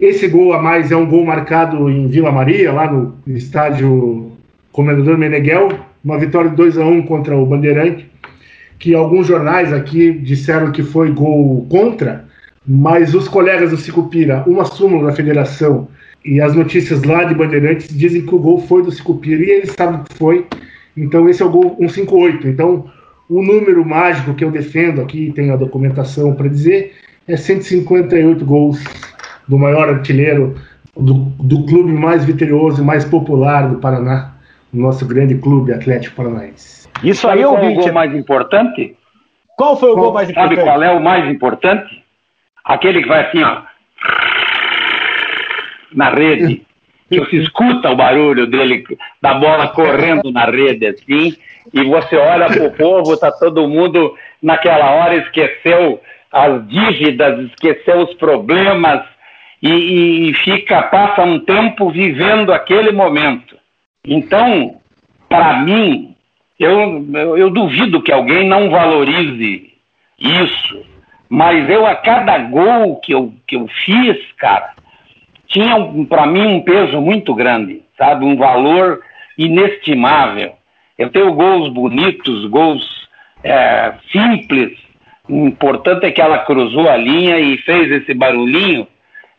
[0.00, 4.32] Esse gol a mais é um gol marcado em Vila Maria, lá no estádio
[4.72, 5.68] Comendador Meneghel,
[6.02, 8.10] uma vitória de 2 a 1 contra o Bandeirante,
[8.78, 12.24] que alguns jornais aqui disseram que foi gol contra,
[12.66, 15.88] mas os colegas do Sicupira, uma súmula da federação
[16.24, 19.74] e as notícias lá de Bandeirantes dizem que o gol foi do Sicupira e eles
[19.76, 20.46] sabem que foi.
[20.96, 22.48] Então esse é o gol 158.
[22.48, 22.90] Então
[23.28, 26.94] o número mágico que eu defendo aqui, tenho a documentação para dizer,
[27.26, 28.82] é 158 gols
[29.46, 30.56] do maior artilheiro
[30.96, 34.32] do, do clube mais vitorioso e mais popular do Paraná,
[34.72, 36.88] o nosso grande clube Atlético Paranaense.
[37.02, 38.96] Isso aí, é o gol mais importante?
[39.56, 40.56] Qual foi o qual, gol mais importante?
[40.56, 42.04] Sabe qual é o mais importante?
[42.64, 43.62] Aquele que vai assim, ó,
[45.94, 46.66] na rede.
[47.08, 48.84] Que você escuta o barulho dele,
[49.20, 51.36] da bola correndo na rede, assim,
[51.72, 56.00] e você olha pro povo, tá todo mundo naquela hora esqueceu
[56.30, 59.02] as dígitas, esqueceu os problemas,
[59.62, 63.56] e, e fica, passa um tempo vivendo aquele momento.
[64.06, 64.76] Então,
[65.28, 66.14] para mim,
[66.58, 67.06] eu,
[67.36, 69.72] eu duvido que alguém não valorize
[70.18, 70.86] isso.
[71.28, 74.72] Mas eu, a cada gol que eu, que eu fiz, cara,
[75.48, 75.74] tinha
[76.08, 78.24] para mim um peso muito grande, sabe?
[78.24, 79.00] Um valor
[79.36, 80.52] inestimável.
[80.96, 83.08] Eu tenho gols bonitos, gols
[83.42, 84.78] é, simples.
[85.28, 88.86] O importante é que ela cruzou a linha e fez esse barulhinho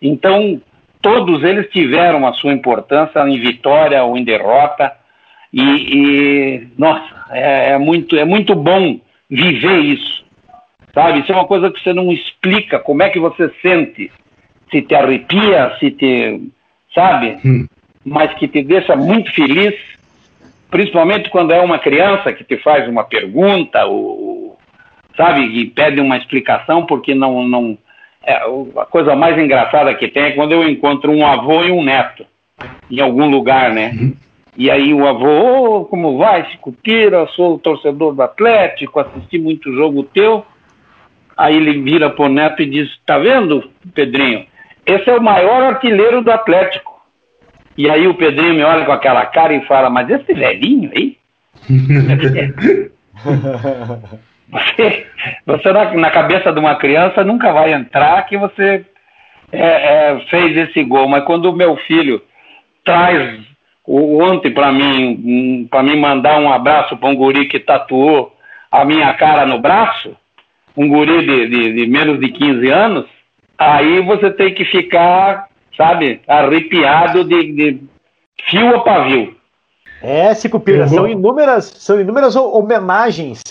[0.01, 0.62] então,
[1.01, 4.93] todos eles tiveram a sua importância em vitória ou em derrota.
[5.51, 8.99] E, e nossa, é, é, muito, é muito bom
[9.30, 10.24] viver isso.
[10.93, 11.20] Sabe?
[11.20, 14.12] Isso é uma coisa que você não explica como é que você sente.
[14.72, 16.51] Se te arrepia, se te.
[16.93, 17.38] Sabe?
[17.45, 17.67] Hum.
[18.05, 19.76] Mas que te deixa muito feliz,
[20.72, 24.57] principalmente quando é uma criança que te faz uma pergunta, ou,
[25.15, 25.41] sabe?
[25.41, 27.78] E pede uma explicação porque não, não,
[28.26, 28.36] é,
[28.78, 32.26] a coisa mais engraçada que tem é quando eu encontro um avô e um neto
[32.89, 33.91] em algum lugar, né?
[33.93, 34.13] Uhum.
[34.57, 37.28] E aí o avô, oh, como vai, Cicupira?
[37.28, 40.45] Sou torcedor do Atlético, assisti muito jogo teu.
[41.38, 44.45] Aí ele vira pro neto e diz, tá vendo, Pedrinho?
[44.89, 46.99] Esse é o maior artilheiro do Atlético.
[47.77, 51.17] E aí o Pedrinho me olha com aquela cara e fala, mas esse velhinho aí?
[54.51, 55.05] Você,
[55.45, 58.83] você na, na, cabeça de uma criança nunca vai entrar que você
[59.51, 61.07] é, é, fez esse gol.
[61.07, 62.19] Mas quando o meu filho
[62.83, 63.39] traz
[63.85, 68.35] o, ontem para mim, para mim mandar um abraço para um guri que tatuou
[68.71, 70.15] a minha cara no braço,
[70.75, 73.05] um guri de, de, de menos de 15 anos,
[73.60, 77.84] aí você tem que ficar, sabe, arrepiado de, de
[78.45, 79.36] fio a pavio.
[80.01, 83.41] É, Cicupira, são inúmeras, são inúmeras homenagens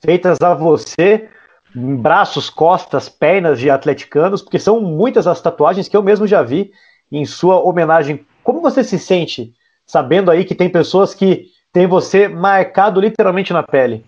[0.00, 1.28] feitas a você,
[1.74, 6.70] braços, costas, pernas de atleticanos, porque são muitas as tatuagens que eu mesmo já vi
[7.10, 8.24] em sua homenagem.
[8.44, 9.52] Como você se sente
[9.84, 14.04] sabendo aí que tem pessoas que têm você marcado literalmente na pele?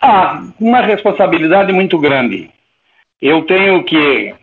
[0.00, 2.50] Ah, uma responsabilidade muito grande.
[3.20, 4.34] Eu tenho que,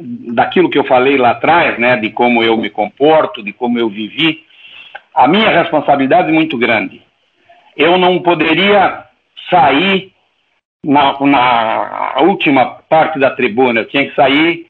[0.00, 3.88] daquilo que eu falei lá atrás, né, de como eu me comporto, de como eu
[3.88, 4.44] vivi,
[5.14, 7.02] a minha responsabilidade é muito grande.
[7.76, 9.04] Eu não poderia
[9.50, 10.12] sair
[10.84, 14.66] na, na última parte da tribuna, eu tinha que sair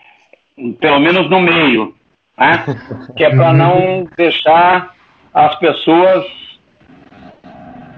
[0.81, 1.95] pelo menos no meio,
[2.37, 2.65] né?
[3.17, 4.95] que é para não deixar
[5.33, 6.27] as pessoas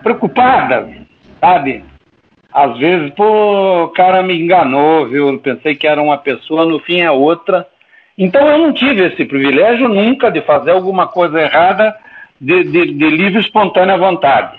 [0.02, 0.90] preocupadas,
[1.40, 1.84] sabe?
[2.52, 5.28] Às vezes, pô, o cara me enganou, viu?
[5.28, 7.66] Eu pensei que era uma pessoa, no fim é outra.
[8.18, 11.96] Então eu não tive esse privilégio nunca de fazer alguma coisa errada
[12.40, 14.58] de, de, de livre espontânea vontade.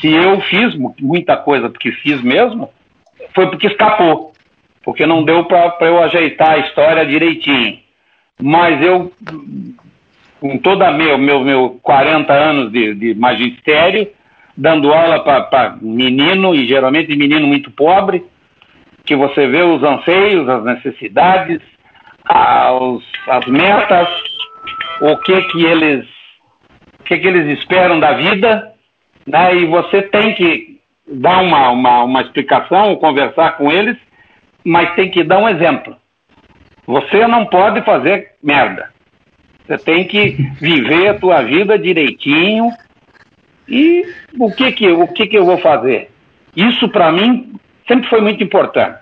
[0.00, 2.70] Se eu fiz muita coisa porque fiz mesmo,
[3.34, 4.32] foi porque escapou.
[4.82, 7.78] Porque não deu para eu ajeitar a história direitinho.
[8.40, 9.12] Mas eu,
[10.40, 14.08] com toda meu, meu, meu 40 anos de, de magistério,
[14.60, 18.22] dando aula para menino, e geralmente menino muito pobre,
[19.06, 21.62] que você vê os anseios, as necessidades,
[22.28, 24.08] as, as metas,
[25.00, 26.06] o que que eles
[27.00, 28.72] o que que eles esperam da vida,
[29.26, 29.56] né?
[29.56, 30.78] E você tem que
[31.10, 33.96] dar uma, uma, uma explicação, conversar com eles,
[34.62, 35.96] mas tem que dar um exemplo.
[36.86, 38.90] Você não pode fazer merda.
[39.66, 42.70] Você tem que viver a tua vida direitinho.
[43.70, 44.04] E
[44.38, 46.10] o que que, o que, que eu vou fazer?
[46.56, 47.54] Isso para mim
[47.86, 48.98] sempre foi muito importante.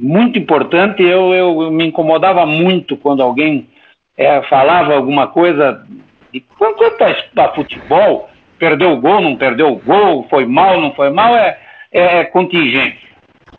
[0.00, 1.02] Muito importante.
[1.02, 3.68] Eu, eu me incomodava muito quando alguém
[4.16, 5.86] é, falava alguma coisa.
[6.32, 8.28] E quanto a, a futebol,
[8.58, 11.58] perdeu o gol, não perdeu o gol, foi mal, não foi mal, é,
[11.92, 13.04] é, é contingente.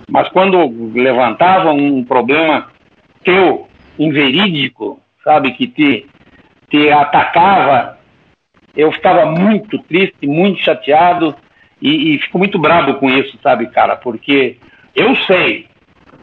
[0.10, 0.58] Mas quando
[0.94, 2.70] levantava um problema
[3.24, 3.68] teu,
[3.98, 6.06] inverídico, sabe, que te,
[6.70, 7.95] te atacava,
[8.76, 11.36] eu ficava muito triste, muito chateado
[11.82, 14.58] e, e fico muito bravo com isso, sabe, cara, porque
[14.96, 15.68] eu sei,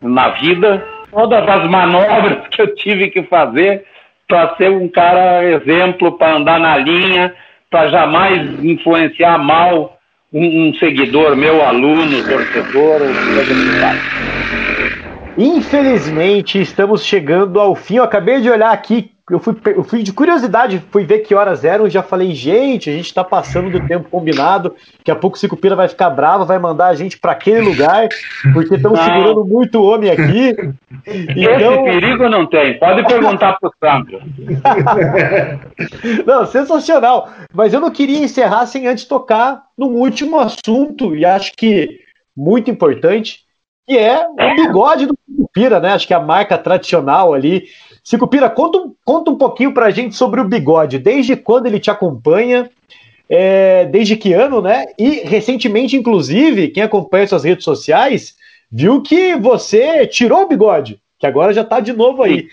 [0.01, 3.85] na vida, todas as manobras que eu tive que fazer
[4.27, 7.35] para ser um cara exemplo, para andar na linha,
[7.71, 9.99] para jamais influenciar mal
[10.33, 17.97] um, um, seguidor, meu aluno, torcedor, coisa que Infelizmente, estamos chegando ao fim.
[17.97, 21.65] Eu acabei de olhar aqui eu fui, eu fui de curiosidade, fui ver que horas
[21.65, 25.37] eram e já falei, gente, a gente está passando do tempo combinado, daqui a pouco
[25.37, 28.09] o Cicupira vai ficar bravo, vai mandar a gente para aquele lugar,
[28.53, 30.57] porque estão segurando muito homem aqui.
[31.07, 31.85] Então...
[31.85, 34.21] Esse perigo não tem, pode perguntar para o Sandro.
[36.27, 37.31] não, sensacional.
[37.55, 42.01] Mas eu não queria encerrar sem antes tocar num último assunto, e acho que
[42.37, 43.41] muito importante,
[43.87, 45.93] que é o bigode do Cicupira, né?
[45.93, 47.69] Acho que é a marca tradicional ali
[48.03, 50.99] Cicupira, conta, conta um pouquinho pra gente sobre o bigode.
[50.99, 52.71] Desde quando ele te acompanha?
[53.29, 54.87] É, desde que ano, né?
[54.99, 58.37] E recentemente, inclusive, quem acompanha suas redes sociais
[58.71, 62.49] viu que você tirou o bigode, que agora já tá de novo aí.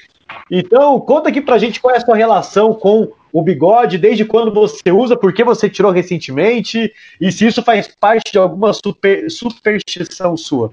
[0.49, 4.53] Então, conta aqui pra gente qual é a sua relação com o bigode, desde quando
[4.53, 9.29] você usa, por que você tirou recentemente, e se isso faz parte de alguma super,
[9.29, 10.71] superstição sua.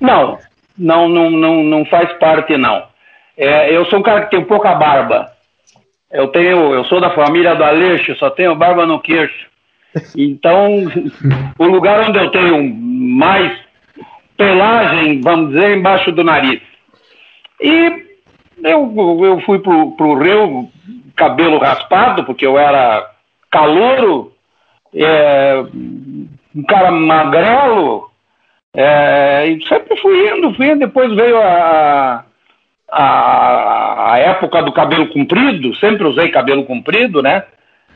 [0.00, 0.38] Não,
[0.76, 2.89] não, não, não, não faz parte, não.
[3.40, 5.32] É, eu sou um cara que tem pouca barba.
[6.12, 9.46] Eu tenho, eu sou da família do Aleixo, só tenho barba no queixo.
[10.14, 10.84] Então,
[11.58, 13.58] o lugar onde eu tenho mais
[14.36, 16.60] pelagem, vamos dizer, é embaixo do nariz.
[17.62, 18.04] E
[18.62, 20.68] eu, eu fui pro, pro Rio,
[21.16, 23.10] cabelo raspado, porque eu era
[23.50, 24.34] calouro,
[24.94, 25.64] é,
[26.54, 28.10] um cara magrelo,
[28.74, 30.80] é, e sempre fui indo, fui indo.
[30.80, 32.26] Depois veio a,
[32.90, 37.44] a, a época do cabelo comprido, sempre usei cabelo comprido, né?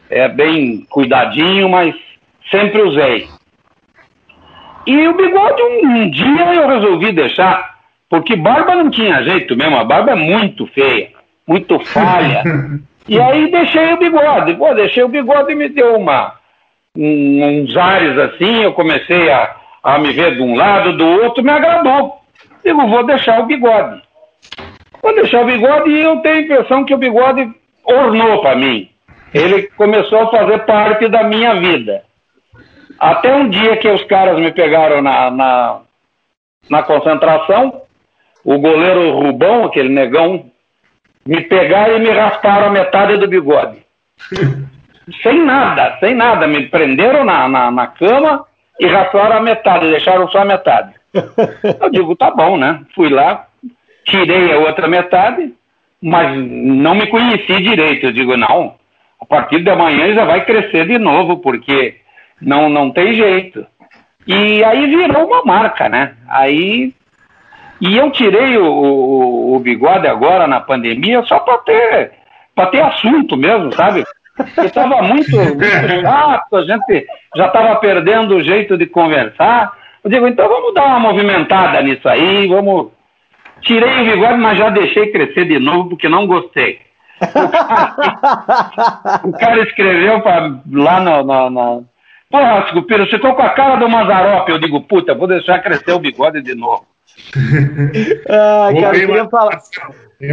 [0.08, 1.94] É bem cuidadinho, mas
[2.50, 3.26] sempre usei.
[4.86, 7.76] E o bigode, um, um, dia eu resolvi deixar,
[8.08, 11.08] porque barba não tinha jeito mesmo, a barba é muito feia,
[11.46, 12.42] muito falha.
[13.08, 14.54] e aí deixei o bigode.
[14.54, 16.34] Pô, deixei o bigode e me deu uma,
[16.96, 21.42] um, uns ares assim, eu comecei a, a me ver de um lado, do outro,
[21.42, 22.20] me agradou.
[22.62, 24.02] Digo, vou deixar o bigode.
[25.04, 27.52] Vou deixar o bigode e eu tenho a impressão que o bigode
[27.84, 28.88] ornou para mim.
[29.34, 32.02] Ele começou a fazer parte da minha vida.
[32.98, 35.80] Até um dia que os caras me pegaram na, na,
[36.70, 37.82] na concentração,
[38.42, 40.46] o goleiro Rubão, aquele negão,
[41.26, 43.84] me pegaram e me rasparam a metade do bigode.
[45.22, 46.46] sem nada, sem nada.
[46.46, 48.46] Me prenderam na, na, na cama
[48.80, 50.94] e rasparam a metade, deixaram só a metade.
[51.78, 52.80] Eu digo, tá bom, né?
[52.94, 53.48] Fui lá,
[54.04, 55.52] tirei a outra metade,
[56.02, 58.06] mas não me conheci direito.
[58.06, 58.74] Eu digo, não,
[59.20, 61.96] a partir de amanhã já vai crescer de novo, porque
[62.40, 63.66] não, não tem jeito.
[64.26, 66.14] E aí virou uma marca, né?
[66.28, 66.92] Aí.
[67.80, 72.12] E eu tirei o, o, o bigode agora na pandemia só para ter,
[72.54, 74.04] pra ter assunto mesmo, sabe?
[74.36, 75.64] Porque estava muito, muito
[76.00, 79.72] chato, a gente já estava perdendo o jeito de conversar.
[80.02, 82.92] Eu digo, então vamos dar uma movimentada nisso aí, vamos
[83.64, 86.80] Tirei o bigode, mas já deixei crescer de novo porque não gostei.
[87.20, 91.84] O cara, o cara escreveu pra, lá no, no, no...
[92.30, 94.50] Porra, Scupira, você ficou com a cara do Mazarope.
[94.50, 96.84] Eu digo, puta, vou deixar crescer o bigode de novo.
[98.28, 99.60] ah, cara, eu queria falar.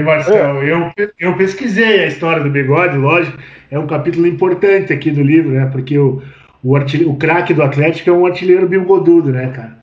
[0.04, 3.38] Marcelo, eu, eu pesquisei a história do bigode, lógico,
[3.70, 5.70] é um capítulo importante aqui do livro, né?
[5.72, 6.22] Porque o,
[6.64, 9.81] o, o craque do Atlético é um artilheiro bigodudo, né, cara?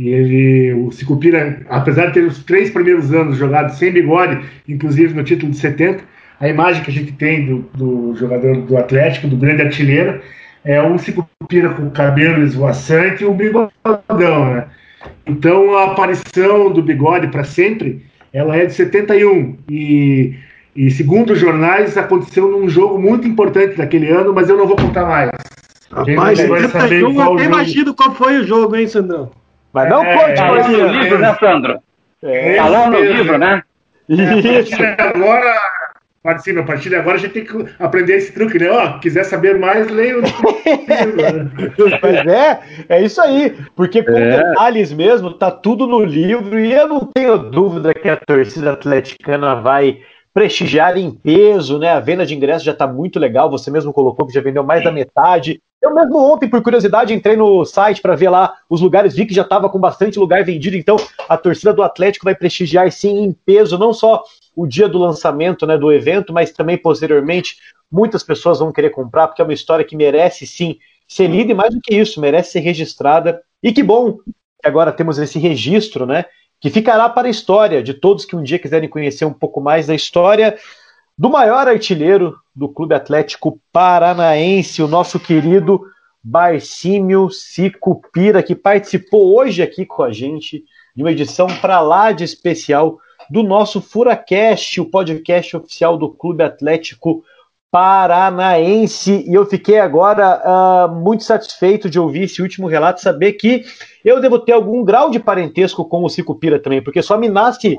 [0.00, 5.12] E ele, o Sicupira, apesar de ter os três primeiros anos jogados sem bigode, inclusive
[5.12, 6.02] no título de 70,
[6.40, 10.22] a imagem que a gente tem do, do jogador do Atlético, do grande artilheiro,
[10.64, 14.68] é um Sicupira com cabelo esvoaçante e um bigodão, né?
[15.26, 20.34] Então a aparição do bigode para sempre, ela é de 71 e,
[20.74, 24.76] e segundo os jornais aconteceu num jogo muito importante daquele ano, mas eu não vou
[24.76, 25.30] contar mais.
[25.90, 29.39] Rapaz, 71, eu até imagino qual foi o jogo, hein, Sandrão?
[29.72, 31.78] Mas não é, conte tá lá no livro, né, Sandro?
[32.22, 33.62] É, tá lá no livro, né?
[34.08, 34.74] Isso.
[34.98, 35.56] Agora,
[36.22, 38.70] participa, a partir de agora a gente tem que aprender esse truque, né?
[38.70, 40.58] Ó, quiser saber mais, leia o livro.
[42.00, 43.56] pois é, é isso aí.
[43.76, 44.38] Porque com é.
[44.38, 49.54] detalhes mesmo, tá tudo no livro e eu não tenho dúvida que a torcida atleticana
[49.54, 50.00] vai
[50.32, 51.90] prestigiar em peso, né?
[51.90, 53.50] A venda de ingressos já está muito legal.
[53.50, 55.60] Você mesmo colocou que já vendeu mais da metade.
[55.82, 59.34] Eu mesmo ontem, por curiosidade, entrei no site para ver lá os lugares, vi que
[59.34, 60.76] já estava com bastante lugar vendido.
[60.76, 60.96] Então,
[61.28, 64.22] a torcida do Atlético vai prestigiar sim em peso, não só
[64.54, 67.56] o dia do lançamento, né, do evento, mas também posteriormente.
[67.90, 70.78] Muitas pessoas vão querer comprar porque é uma história que merece sim
[71.08, 73.42] ser lida e mais do que isso, merece ser registrada.
[73.62, 76.26] E que bom que agora temos esse registro, né?
[76.60, 79.86] Que ficará para a história de todos que um dia quiserem conhecer um pouco mais
[79.86, 80.58] da história
[81.16, 85.82] do maior artilheiro do Clube Atlético Paranaense, o nosso querido
[86.22, 92.24] Barcímio Sicupira, que participou hoje aqui com a gente de uma edição para lá de
[92.24, 92.98] especial
[93.30, 97.39] do nosso Furacast, o podcast oficial do Clube Atlético Paranaense.
[97.72, 103.62] E eu fiquei agora uh, muito satisfeito de ouvir esse último relato, saber que
[104.04, 107.78] eu devo ter algum grau de parentesco com o Cicupira também, porque só me nasce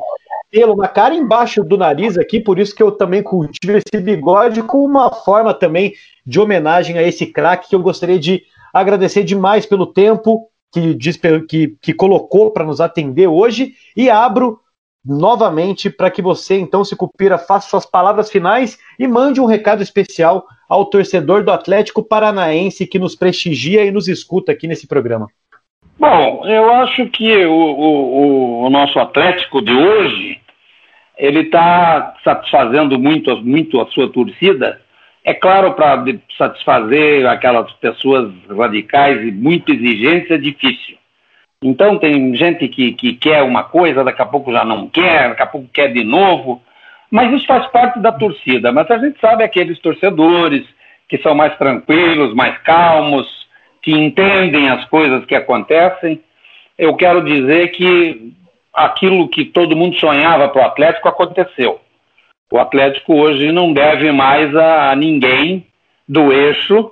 [0.50, 4.64] pelo na cara embaixo do nariz aqui, por isso que eu também cultivo esse bigode
[4.64, 5.94] com uma forma também
[6.26, 10.96] de homenagem a esse craque que eu gostaria de agradecer demais pelo tempo que,
[11.48, 13.74] que, que colocou para nos atender hoje.
[13.96, 14.60] E abro
[15.06, 19.82] novamente para que você, então, se cupira, faça suas palavras finais e mande um recado
[19.82, 25.28] especial ao torcedor do Atlético Paranaense que nos prestigia e nos escuta aqui nesse programa.
[26.00, 30.42] Bom, eu acho que o, o, o nosso Atlético de hoje
[31.18, 34.82] ele está satisfazendo muito, muito a sua torcida.
[35.24, 36.04] É claro, para
[36.36, 40.98] satisfazer aquelas pessoas radicais e muito exigentes é difícil.
[41.64, 45.44] Então tem gente que, que quer uma coisa, daqui a pouco já não quer, daqui
[45.44, 46.62] a pouco quer de novo.
[47.10, 48.72] Mas isso faz parte da torcida.
[48.72, 50.66] Mas a gente sabe aqueles torcedores
[51.08, 53.28] que são mais tranquilos, mais calmos,
[53.82, 56.22] que entendem as coisas que acontecem.
[56.78, 58.34] Eu quero dizer que
[58.74, 61.80] aquilo que todo mundo sonhava para o Atlético aconteceu.
[62.52, 65.68] O Atlético hoje não deve mais a, a ninguém
[66.08, 66.92] do eixo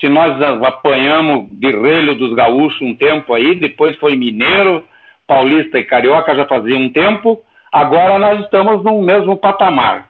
[0.00, 4.84] se nós apanhamos guerreiro dos gaúchos um tempo aí, depois foi mineiro,
[5.26, 7.42] paulista e carioca já fazia um tempo,
[7.72, 10.08] agora nós estamos no mesmo patamar.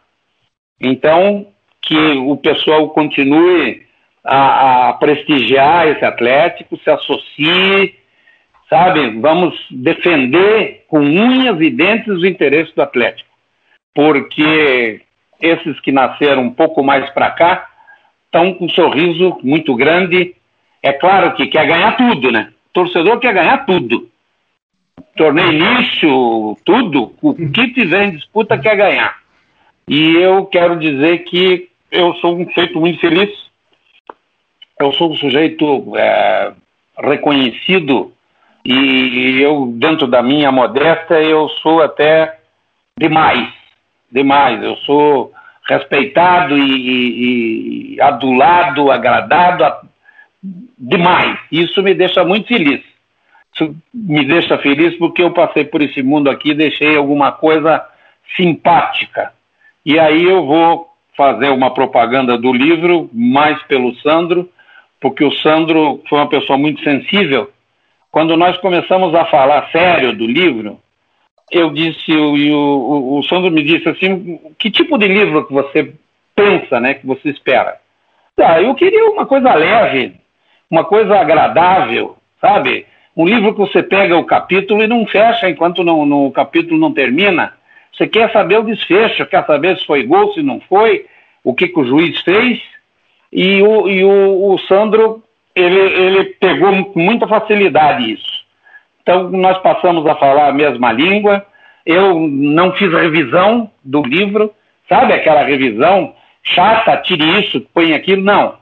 [0.81, 1.47] Então,
[1.83, 3.83] que o pessoal continue
[4.25, 7.95] a, a prestigiar esse Atlético, se associe,
[8.69, 9.19] sabe?
[9.21, 13.31] Vamos defender com unhas e dentes os interesses do Atlético,
[13.95, 15.01] porque
[15.41, 17.67] esses que nasceram um pouco mais para cá
[18.29, 20.37] estão com um sorriso muito grande.
[20.83, 22.53] É claro que quer ganhar tudo, né?
[22.71, 24.09] O torcedor quer ganhar tudo.
[25.17, 27.15] Torneio lixo, tudo.
[27.21, 29.19] O que tiver em disputa quer ganhar.
[29.89, 33.31] E eu quero dizer que eu sou um sujeito muito feliz.
[34.79, 36.53] Eu sou um sujeito é,
[37.03, 38.13] reconhecido
[38.65, 42.39] e eu, dentro da minha modéstia, eu sou até
[42.99, 43.49] demais.
[44.13, 44.63] Demais.
[44.63, 45.33] Eu sou
[45.69, 49.83] respeitado e, e, e adulado, agradado a,
[50.79, 51.39] demais.
[51.53, 52.81] Isso me deixa muito feliz.
[53.55, 57.85] Isso me deixa feliz porque eu passei por esse mundo aqui deixei alguma coisa
[58.37, 59.33] simpática.
[59.85, 64.49] E aí eu vou fazer uma propaganda do livro, mais pelo Sandro,
[65.01, 67.51] porque o Sandro foi uma pessoa muito sensível.
[68.11, 70.79] Quando nós começamos a falar sério do livro,
[71.51, 75.53] eu disse, e o, o, o Sandro me disse assim, que tipo de livro que
[75.53, 75.93] você
[76.35, 77.77] pensa, né, que você espera?
[78.39, 80.15] Ah, eu queria uma coisa leve,
[80.71, 82.87] uma coisa agradável, sabe?
[83.17, 86.79] Um livro que você pega o capítulo e não fecha enquanto não, no, o capítulo
[86.79, 87.53] não termina.
[87.93, 91.07] Você quer saber o desfecho, quer saber se foi gol, se não foi,
[91.43, 92.61] o que, que o juiz fez.
[93.33, 95.23] E o, e o, o Sandro,
[95.55, 98.38] ele, ele pegou com muita facilidade isso.
[99.09, 101.43] Então, nós passamos a falar a mesma língua.
[101.87, 104.53] Eu não fiz revisão do livro,
[104.87, 108.23] sabe aquela revisão chata, tire isso, põe aquilo.
[108.23, 108.57] Não.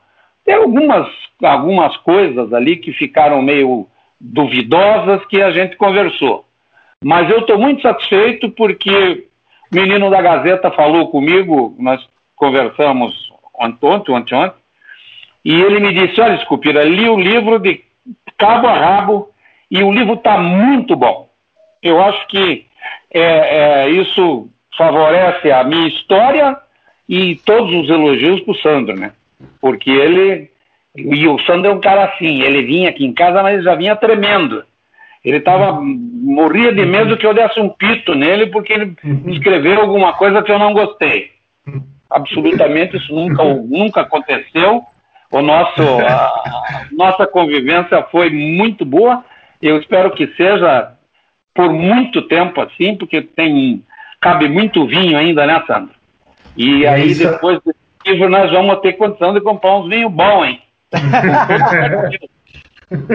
[0.44, 1.09] Tem algumas,
[1.42, 3.88] algumas coisas ali que ficaram meio
[4.20, 6.44] duvidosas que a gente conversou.
[7.03, 9.26] Mas eu estou muito satisfeito porque
[9.72, 12.00] o menino da Gazeta falou comigo, nós
[12.37, 14.53] conversamos ontem, ontem, ontem,
[15.45, 17.83] e ele me disse, olha, Escupira, li o livro de
[18.38, 19.30] cabo a rabo,
[19.71, 21.29] e o livro está muito bom.
[21.83, 22.67] Eu acho que
[23.13, 23.21] é,
[23.84, 26.57] é, isso favorece a minha história
[27.09, 29.13] e todos os elogios para o Sandro, né?
[29.61, 30.51] Porque ele.
[30.95, 33.95] E o Sandro é um cara assim, ele vinha aqui em casa, mas já vinha
[33.95, 34.64] tremendo.
[35.22, 40.13] Ele tava, morria de medo que eu desse um pito nele porque ele escreveu alguma
[40.13, 41.33] coisa que eu não gostei.
[42.09, 44.84] Absolutamente isso nunca, nunca aconteceu.
[45.30, 49.25] O nosso, a nossa convivência foi muito boa
[49.61, 50.92] eu espero que seja
[51.54, 53.84] por muito tempo assim, porque tem
[54.20, 55.95] cabe muito vinho ainda, né, Sandro?
[56.57, 57.28] E aí Isso.
[57.30, 57.74] depois do
[58.07, 60.62] livro nós vamos ter condição de comprar uns vinhos bons, hein?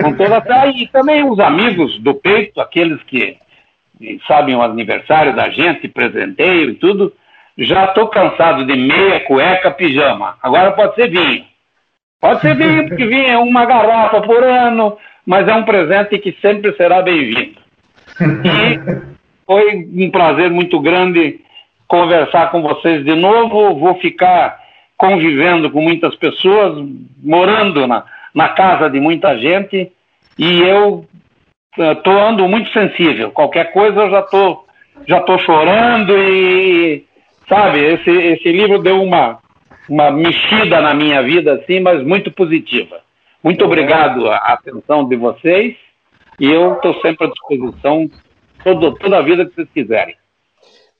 [0.01, 0.67] Com toda a...
[0.67, 3.37] E também os amigos do peito, aqueles que
[4.27, 7.13] sabem o aniversário da gente, presenteio e tudo,
[7.57, 10.35] já estou cansado de meia, cueca, pijama.
[10.41, 11.45] Agora pode ser vinho.
[12.19, 16.35] Pode ser vinho, porque vinho é uma garrafa por ano, mas é um presente que
[16.41, 17.59] sempre será bem-vindo.
[18.19, 19.01] E
[19.45, 21.39] foi um prazer muito grande
[21.87, 23.79] conversar com vocês de novo.
[23.79, 24.59] Vou ficar
[24.97, 26.87] convivendo com muitas pessoas,
[27.21, 29.91] morando na, na casa de muita gente,
[30.37, 31.05] e eu
[31.77, 33.31] estou uh, ando muito sensível.
[33.31, 34.65] Qualquer coisa eu já estou
[35.07, 37.03] já estou chorando e,
[37.47, 39.39] sabe, esse, esse livro deu uma,
[39.89, 43.01] uma mexida na minha vida, assim, mas muito positiva.
[43.43, 45.75] Muito obrigado a atenção de vocês
[46.39, 48.09] e eu estou sempre à disposição
[48.63, 50.15] todo, toda a vida que vocês quiserem.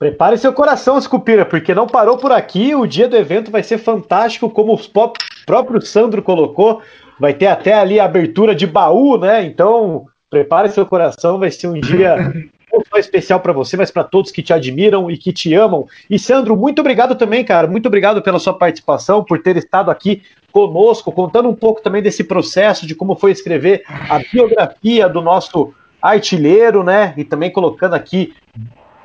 [0.02, 2.74] Prepare seu coração, Escupira, porque não parou por aqui.
[2.74, 5.12] O dia do evento vai ser fantástico, como o
[5.46, 6.82] próprio Sandro colocou.
[7.20, 9.44] Vai ter até ali a abertura de baú, né?
[9.46, 12.16] Então, prepare seu coração, vai ser um dia
[12.74, 15.86] não só especial para você, mas para todos que te admiram e que te amam.
[16.10, 17.68] E Sandro, muito obrigado também, cara.
[17.68, 22.24] Muito obrigado pela sua participação, por ter estado aqui conosco, contando um pouco também desse
[22.24, 27.14] processo, de como foi escrever a biografia do nosso artilheiro, né?
[27.18, 28.34] E também colocando aqui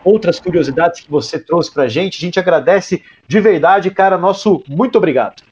[0.04, 2.18] outras curiosidades que você trouxe para a gente.
[2.18, 4.16] A gente agradece de verdade, cara.
[4.16, 5.42] Nosso muito obrigado.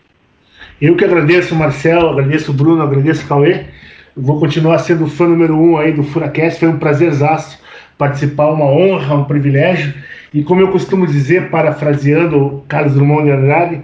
[0.80, 3.66] Eu que agradeço, Marcelo, agradeço Bruno, agradeço Cauê.
[4.16, 6.60] vou continuar sendo fã número um aí do Furacast.
[6.60, 7.58] Foi um prazerzaço
[7.98, 9.94] participar, uma honra, um privilégio.
[10.32, 13.82] E como eu costumo dizer, parafraseando Carlos Drummond de Andrade,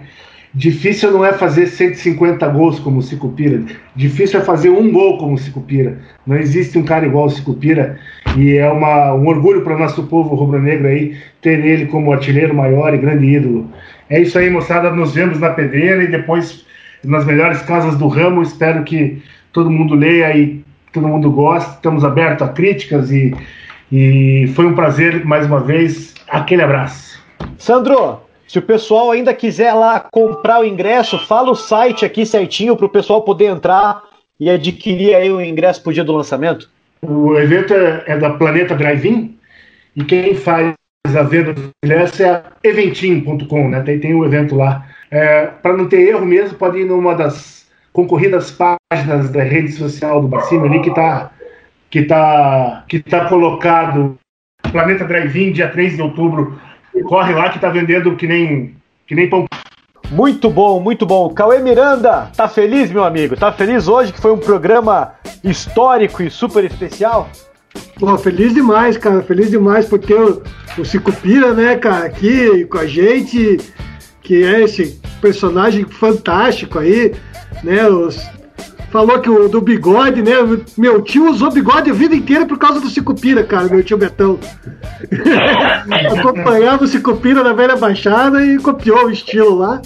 [0.55, 3.63] difícil não é fazer 150 gols como o Cicupira,
[3.95, 5.99] difícil é fazer um gol como o Cicupira.
[6.27, 7.99] Não existe um cara igual o Cicupira
[8.37, 12.55] e é uma, um orgulho para o nosso povo rubro-negro aí ter ele como artilheiro
[12.55, 13.71] maior e grande ídolo.
[14.09, 14.91] É isso aí, moçada.
[14.91, 16.65] Nos vemos na pedreira e depois
[17.05, 18.43] nas melhores casas do ramo.
[18.43, 19.23] Espero que
[19.53, 21.71] todo mundo leia e todo mundo goste.
[21.71, 23.33] Estamos abertos a críticas e
[23.93, 26.15] e foi um prazer mais uma vez.
[26.29, 27.21] Aquele abraço.
[27.59, 28.21] Sandro,
[28.51, 32.87] se o pessoal ainda quiser lá comprar o ingresso, fala o site aqui certinho para
[32.87, 34.03] o pessoal poder entrar
[34.41, 36.69] e adquirir aí o ingresso para o dia do lançamento.
[37.01, 39.39] O evento é, é da Planeta Drive-In
[39.95, 40.75] e quem faz
[41.07, 43.83] a venda do ingresso é eventim.com, né?
[43.83, 44.85] Tem, tem o um evento lá.
[45.13, 50.21] É, para não ter erro mesmo, pode ir numa das concorridas páginas da rede social
[50.21, 51.31] do Bacino ali que está
[51.89, 54.19] que está que tá colocado
[54.73, 56.59] Planeta Drive-In, dia 3 de outubro.
[57.03, 58.75] Corre lá que está vendendo que nem,
[59.07, 59.47] que nem pão.
[60.11, 61.29] Muito bom, muito bom.
[61.31, 63.37] Cauê Miranda, tá feliz, meu amigo?
[63.37, 65.15] Tá feliz hoje que foi um programa
[65.45, 67.29] histórico e super especial?
[67.99, 69.23] Pô, feliz demais, cara.
[69.23, 70.43] Feliz demais por ter o,
[70.77, 73.59] o Cicupira, né, cara, aqui com a gente,
[74.23, 77.15] que é esse personagem fantástico aí,
[77.63, 77.87] né?
[77.87, 78.21] Os,
[78.91, 80.33] falou que o do bigode, né?
[80.77, 84.39] Meu tio usou bigode a vida inteira por causa do Cicupira, cara, meu tio Betão.
[86.19, 89.81] Acompanhava o Cicupira na velha baixada e copiou o estilo lá.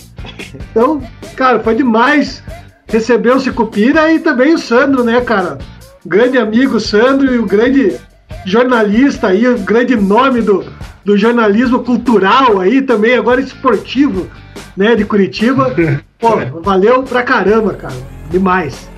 [0.71, 1.03] Então,
[1.37, 2.43] cara, foi demais
[2.87, 5.59] receber o Cicupira e também o Sandro, né, cara?
[6.05, 7.97] O grande amigo Sandro e o grande
[8.45, 10.65] jornalista aí, o grande nome do,
[11.05, 14.29] do jornalismo cultural aí também, agora esportivo,
[14.77, 15.75] né, de Curitiba.
[16.19, 17.95] Pô, valeu pra caramba, cara.
[18.31, 18.94] Demais.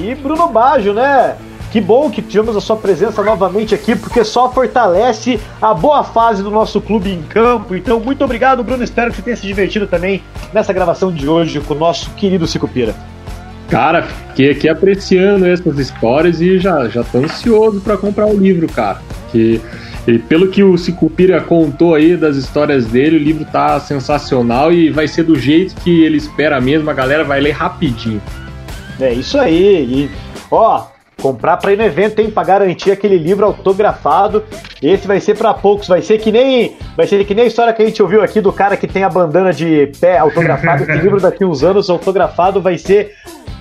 [0.00, 1.36] E Bruno Baggio, né?
[1.70, 6.42] Que bom que tivemos a sua presença novamente aqui, porque só fortalece a boa fase
[6.42, 7.76] do nosso clube em campo.
[7.76, 8.82] Então, muito obrigado, Bruno.
[8.82, 10.20] Espero que você tenha se divertido também
[10.52, 12.92] nessa gravação de hoje com o nosso querido Cicupira.
[13.68, 18.66] Cara, fiquei aqui apreciando essas histórias e já, já tô ansioso para comprar o livro,
[18.66, 19.00] cara.
[19.30, 19.60] Que
[20.06, 24.90] e pelo que o Cicupira contou aí das histórias dele, o livro tá sensacional e
[24.90, 28.20] vai ser do jeito que ele espera mesmo, a galera vai ler rapidinho.
[29.00, 29.84] É isso aí.
[29.84, 30.10] E,
[30.50, 30.86] ó,
[31.20, 34.44] comprar para ir no evento tem para garantir aquele livro autografado.
[34.82, 37.72] Esse vai ser para poucos, vai ser que nem vai ser que nem a história
[37.72, 40.82] que a gente ouviu aqui do cara que tem a bandana de pé autografado.
[40.82, 43.14] Esse livro daqui uns anos autografado vai ser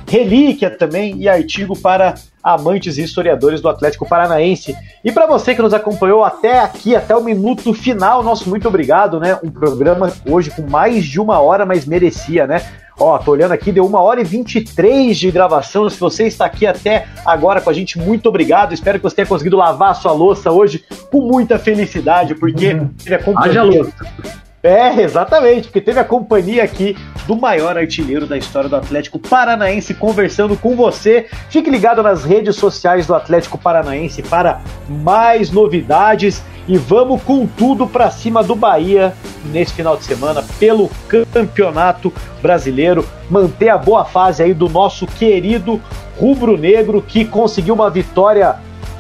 [0.07, 4.75] relíquia também e artigo para amantes e historiadores do Atlético Paranaense.
[5.03, 9.19] E para você que nos acompanhou até aqui, até o minuto final, nosso muito obrigado,
[9.19, 9.37] né?
[9.43, 12.63] Um programa hoje com mais de uma hora, mas merecia, né?
[12.99, 15.89] Ó, tô olhando aqui, deu uma hora e 23 de gravação.
[15.89, 18.73] Se você está aqui até agora com a gente, muito obrigado.
[18.73, 22.89] Espero que você tenha conseguido lavar a sua louça hoje com muita felicidade, porque uhum.
[23.01, 23.51] teve a companhia.
[23.51, 24.48] Haja louça.
[24.61, 29.94] É, exatamente, porque teve a companhia aqui do maior artilheiro da história do Atlético Paranaense
[29.94, 31.27] conversando com você.
[31.49, 37.88] Fique ligado nas redes sociais do Atlético Paranaense para mais novidades e vamos com tudo
[37.88, 39.14] para cima do Bahia
[39.45, 40.90] nesse final de semana pelo
[41.31, 45.81] Campeonato Brasileiro, manter a boa fase aí do nosso querido
[46.19, 48.57] rubro-negro que conseguiu uma vitória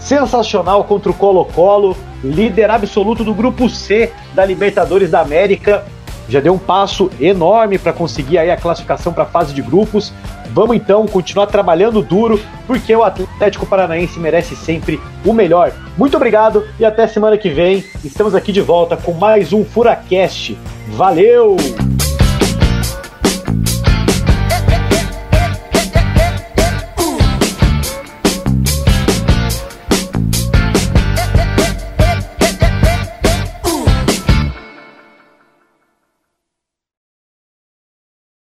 [0.09, 5.85] sensacional contra o Colo-Colo, líder absoluto do grupo C da Libertadores da América.
[6.27, 10.11] Já deu um passo enorme para conseguir aí a classificação para a fase de grupos.
[10.51, 15.71] Vamos então continuar trabalhando duro, porque o Atlético Paranaense merece sempre o melhor.
[15.95, 17.83] Muito obrigado e até semana que vem.
[18.03, 20.57] Estamos aqui de volta com mais um Furacast.
[20.87, 21.55] Valeu!